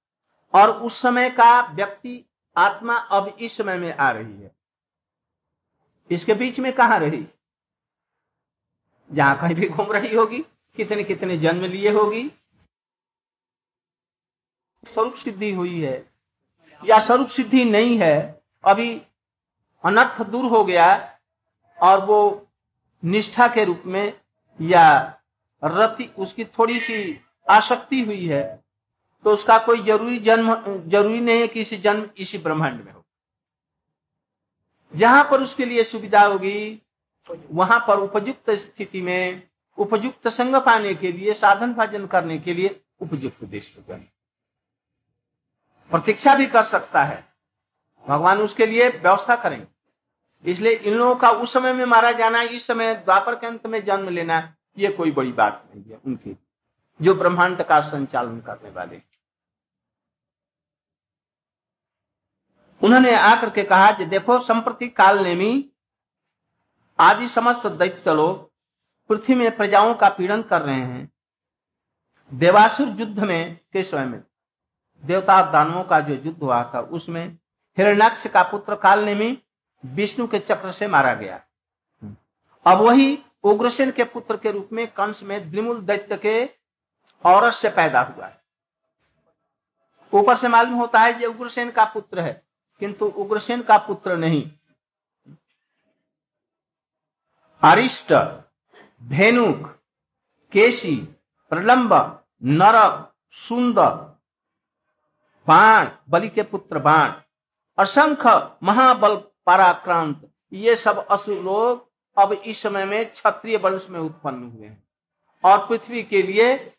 और 0.55 0.83
उस 0.83 1.03
समय 1.03 1.31
का 1.31 1.73
व्यक्ति, 1.73 2.25
आत्मा 2.57 2.97
अब 2.97 3.27
इस 3.29 3.57
समय 3.57 3.79
में 3.79 3.95
आ 3.95 4.11
रही 4.11 4.43
है। 4.43 4.57
इसके 6.11 6.35
बीच 6.35 6.61
में 6.61 6.73
कहा 6.73 6.97
रही? 6.97 7.29
जहाँ 9.13 9.41
कहीं 9.41 9.55
भी 9.55 9.69
घूम 9.69 9.93
रही 9.93 10.17
होगी 10.17 10.39
कितने 10.77 11.05
कितने 11.05 11.39
जन्म 11.39 11.65
लिए 11.65 11.91
होगी। 11.91 12.29
स्वरूप 14.85 15.15
सिद्धि 15.15 15.55
हुई 15.55 15.81
है। 15.81 16.18
या 16.83 16.99
स्वरूप 16.99 17.29
सिद्धि 17.29 17.65
नहीं 17.65 17.99
है, 17.99 18.41
अभी 18.65 18.91
अनर्थ 19.85 20.23
दूर 20.23 20.45
हो 20.47 20.65
गया 20.65 20.87
और 21.79 22.05
वो 22.05 22.49
निष्ठा 23.03 23.49
के 23.49 23.65
रूप 23.65 23.83
में 23.87 24.13
या 24.59 24.85
रति, 25.63 26.11
उसकी 26.19 26.45
थोड़ी 26.45 26.81
सी 26.81 27.21
आसक्ति 27.47 28.01
हुई 28.03 28.27
है 28.27 28.43
तो 29.25 29.33
उसका 29.33 29.59
कोई 29.59 29.83
ज़रूरी 29.83 30.19
जन्म, 30.19 30.55
ज़रूरी 30.89 31.21
नहीं 31.21 31.41
है 31.41 31.47
कि 31.49 31.61
इसी 31.61 31.77
जन्म, 31.77 32.09
इसी 32.19 32.39
ब्रह्मांड 32.39 32.85
में 32.85 32.93
हो। 32.93 33.05
जहाँ 34.95 35.25
पर 35.31 35.43
उसके 35.43 35.65
लिए 35.65 35.85
सुविधा 35.85 36.23
होगी, 36.23 36.83
वहाँ 37.29 37.79
पर 37.89 37.99
उपयुक्त 38.01 38.51
स्थिति 38.53 39.01
में, 39.01 39.43
उपयुक्त 39.79 40.29
संग 40.29 40.57
पाने 40.67 40.95
के 40.95 41.13
लिए 41.13 41.35
साधन 41.35 41.73
भाजन 41.75 42.07
करने 42.07 42.39
के 42.39 42.55
लिए 42.55 42.81
उपयुक्त 43.01 43.45
देश 43.45 43.69
को 43.69 43.83
जाने 43.83 44.05
प्रतीक्षा 45.91 46.35
भी 46.35 46.47
कर 46.47 46.65
सकता 46.65 47.03
है। 47.03 47.25
भगवान 48.07 48.43
उसके 48.43 48.67
लिए 48.67 48.89
व्यवस्था 48.89 49.37
करेंगे। 49.37 49.67
इसलिए 50.45 50.73
इन 50.73 50.95
लोगों 50.95 51.15
का 51.17 51.31
उस 51.31 51.53
समय 51.53 51.73
में 51.73 51.85
मारा 51.85 52.13
जाना, 52.13 52.43
इस 52.43 52.67
समय 52.67 52.95
द्वापर 52.95 53.35
के 53.35 53.47
अंत 53.47 53.67
में 53.67 53.85
जन्म 53.85 54.09
लेना, 54.09 54.55
ये 54.79 54.89
कोई 54.89 55.11
बड़ी 55.11 55.33
बात 55.33 55.65
नहीं 55.75 55.85
है 55.85 56.01
उनकी, 56.07 56.37
जो 57.01 57.15
ब्रह्मांड 57.15 57.63
का 57.63 57.81
संचालन 57.81 58.41
करने 58.41 58.71
वाले 58.71 59.01
उन्होंने 62.83 63.15
आकर 63.15 63.51
के 63.51 63.63
कहा 63.63 63.91
कि 63.93 64.05
देखो, 64.05 64.39
संप्रति 64.39 64.89
काल 64.89 65.19
नेमी 65.19 65.71
आदि 66.99 67.29
समस्त 67.29 67.67
दैत्य 67.67 68.15
लोग 68.15 68.51
पृथ्वी 69.11 69.35
में 69.35 69.57
प्रजाओं 69.57 69.95
का 69.95 70.09
पीड़न 70.09 70.43
कर 70.43 70.63
रहे 70.63 70.75
हैं। 70.75 71.11
देवासुर 72.33 72.89
युद्ध 72.91 73.19
में 73.19 73.59
के 73.73 73.83
स्वयं 73.85 74.13
देवता 75.05 75.41
दानवों 75.53 75.83
का 75.85 76.01
जो 76.01 76.15
युद्ध 76.15 76.43
हुआ 76.43 76.63
था, 76.75 76.81
उसमें 76.81 77.27
हिरण्याक्ष 77.79 78.27
का 78.27 78.43
पुत्र 78.43 78.75
काल 78.75 79.05
नेमी 79.05 79.39
विष्णु 79.85 80.27
के 80.27 80.39
चक्र 80.39 80.73
से 80.73 80.87
मारा 80.87 81.15
गया। 81.15 81.41
अब 82.67 82.79
वही 82.79 83.19
उग्रसेन 83.45 83.91
के 83.91 84.05
पुत्र 84.05 84.37
के 84.37 84.51
रूप 84.51 84.69
में 84.73 84.87
कंस 84.87 85.23
में 85.23 85.51
द्रिमुल 85.51 85.81
दैत्य 85.81 86.17
के 86.17 86.45
औरत 87.25 87.53
से 87.53 87.69
पैदा 87.69 88.01
हुआ 88.01 88.27
है। 88.27 88.37
ऊपर 90.13 90.37
से 90.37 90.49
मालूम 90.49 90.75
होता 90.75 91.01
है 91.01 91.13
जो 91.13 91.31
उग्रसेन 91.31 91.71
का 91.71 91.85
पुत्र 91.85 92.21
है, 92.21 92.43
किंतु 92.81 93.07
उग्रसेन 93.07 93.63
का 93.63 93.79
पुत्र 93.79 94.17
नहीं। 94.17 94.51
अरिष्ट, 97.63 98.13
धेनुक, 99.03 99.67
केशी, 100.53 100.97
प्रलंब 101.53 101.93
नरक 102.45 103.13
सुंदर 103.33 104.18
बाण, 105.49 105.89
बलि 106.09 106.29
के 106.29 106.43
पुत्र 106.43 106.79
बाण, 106.79 107.13
असंख्य 107.79 108.31
महाबल 108.63 109.15
पराक्रांत, 109.47 110.29
ये 110.53 110.77
सब 110.77 111.07
असुर 111.07 111.43
लोग 111.43 111.87
अब 112.17 112.33
इस 112.33 112.63
समय 112.63 112.85
में 112.85 113.11
क्षत्रिय 113.11 113.57
वंश 113.57 113.87
में 113.91 114.01
उत्पन्न 114.01 114.43
हुए 114.43 114.67
हैं 114.67 114.83
और 115.45 115.67
पृथ्वी 115.67 116.03
के 116.03 116.23
लिए 116.23 116.75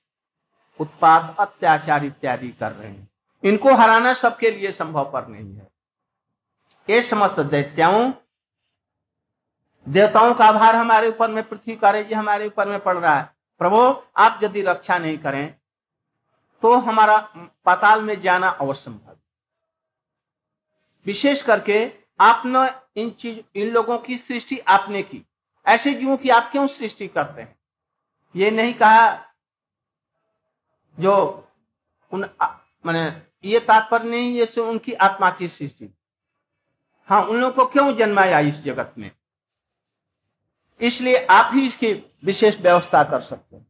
उत्पाद, 0.80 1.36
अत्याचार 1.40 2.06
इत्यादि 2.06 2.50
कर 2.50 2.72
रहे 2.72 2.90
हैं। 2.90 3.10
इनको 3.44 3.74
हराना 3.74 4.14
सबके 4.14 4.52
लिए 4.52 4.72
संभव 4.72 5.12
पर 5.12 5.28
नहीं 5.28 5.56
है। 5.56 5.68
ये 6.90 7.02
समस्त 7.02 7.40
दैत्याओं 7.40 8.12
देवताओं 9.88 10.34
का 10.34 10.46
आभार 10.46 10.76
हमारे 10.76 11.10
ऊपर 11.10 11.28
में, 11.28 11.44
पृथ्वी 11.50 11.76
करे 11.76 12.04
जी 12.04 12.14
हमारे 12.16 12.48
ऊपर 12.48 12.68
में 12.68 12.80
पड़ 12.80 12.98
रहा 12.98 13.16
है। 13.16 13.30
प्रभु, 13.60 13.78
आप 14.18 14.40
यदि 14.44 14.62
रक्षा 14.62 14.98
नहीं 14.98 15.18
करें 15.18 15.56
तो 16.62 16.74
हमारा 16.78 17.18
पाताल 17.66 18.02
में 18.02 18.22
जाना 18.22 18.50
अवश्य 18.50 18.92
विशेष 21.06 21.42
करके 21.42 21.92
आपने 22.20 23.02
इन 23.02 23.10
चीज़, 23.10 23.40
इन 23.56 23.70
लोगों 23.70 23.98
की 23.98 24.18
सृष्टि 24.18 24.60
आपने 24.60 25.04
की। 25.04 25.26
ऐसे 25.66 25.94
जीवों 25.94 26.18
की 26.18 26.30
आप 26.30 26.52
क्यों 26.52 26.68
सृष्टि 26.68 27.08
करते 27.08 27.42
हैं? 27.42 27.60
ये 28.36 28.52
नहीं 28.52 28.74
कहा 28.74 29.34
जो 31.00 31.14
उन 32.12 32.30
मैंने 32.86 33.22
ये 33.44 33.60
तात्पर्य 33.60 34.10
नहीं, 34.10 34.32
ये 34.32 34.62
उनकी 34.62 34.94
आत्मा 34.94 35.30
की 35.32 35.48
सृष्टि। 35.48 35.90
हाँ 37.10 37.24
उन 37.24 37.38
लोगों 37.38 37.54
को 37.54 37.72
क्यों 37.72 37.96
जन्माया 37.96 38.40
इस 38.40 38.62
जगत 38.62 38.94
में? 38.98 39.12
इसलिए 40.82 41.26
आप 41.26 41.52
ही 41.54 41.66
इसकी 41.66 41.94
विशेष 42.24 42.58
व्यवस्था 42.58 43.04
कर 43.04 43.22
सकते 43.22 43.56
हैं। 43.56 43.68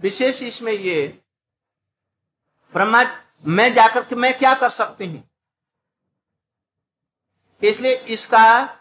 विशेष 0.00 0.42
इसमें 0.42 0.72
ये 0.72 1.22
ब्रह्मा 2.74 3.02
मैं 3.44 3.72
जाकर 3.74 4.04
के 4.04 4.14
मैं 4.14 4.36
क्या 4.38 4.54
कर 4.54 4.70
सकती 4.70 5.06
हूँ? 5.06 5.22
इसलिए 7.62 7.94
इसका 7.94 8.78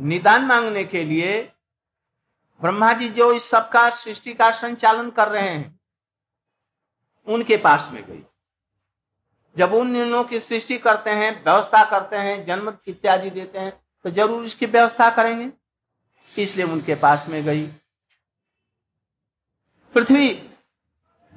निदान 0.00 0.44
मांगने 0.44 0.84
के 0.84 1.04
लिए 1.04 1.40
ब्रह्मा 2.60 2.92
जी 2.92 3.08
जो 3.08 3.32
इस 3.32 3.50
सबका 3.50 3.88
सृष्टि 3.90 4.34
का 4.34 4.50
संचालन 4.50 5.10
कर 5.10 5.28
रहे 5.28 5.48
हैं, 5.48 5.78
उनके 7.26 7.56
पास 7.56 7.88
में 7.92 8.02
गई। 8.04 8.22
जब 9.56 9.72
उन 9.74 9.90
निर्णयों 9.90 10.22
की 10.24 10.40
सृष्टि 10.40 10.78
करते 10.78 11.10
हैं, 11.10 11.44
व्यवस्था 11.44 11.84
करते 11.90 12.16
हैं, 12.16 12.44
जन्म 12.46 12.72
इत्यादि 12.88 13.30
देते 13.30 13.58
हैं 13.58 13.72
तो 14.04 14.10
ज़रूर 14.10 14.44
इसकी 14.44 14.66
व्यवस्था 14.66 15.10
करेंगे। 15.10 15.50
इसलिए 16.34 16.66
उनके 16.66 16.94
पास 16.96 17.26
में 17.28 17.42
गई। 17.44 17.66
पृथ्वी 19.94 20.28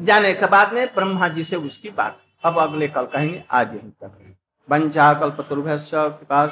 जाने 0.01 0.33
के 0.33 0.45
बाद 0.45 0.73
में 0.73 0.85
ब्रह्मा 0.87 1.27
जी 1.27 1.43
से 1.43 1.55
उसकी 1.55 1.89
बात। 1.89 2.19
अब 2.43 2.57
अगले 2.59 2.87
कल 2.87 3.05
कहेंगे, 3.05 3.43
आज 3.51 3.73
यही 3.73 3.89
तक 4.01 4.35
बंचा 4.69 5.13
कल्प 5.13 5.41
कृपा 5.41 6.45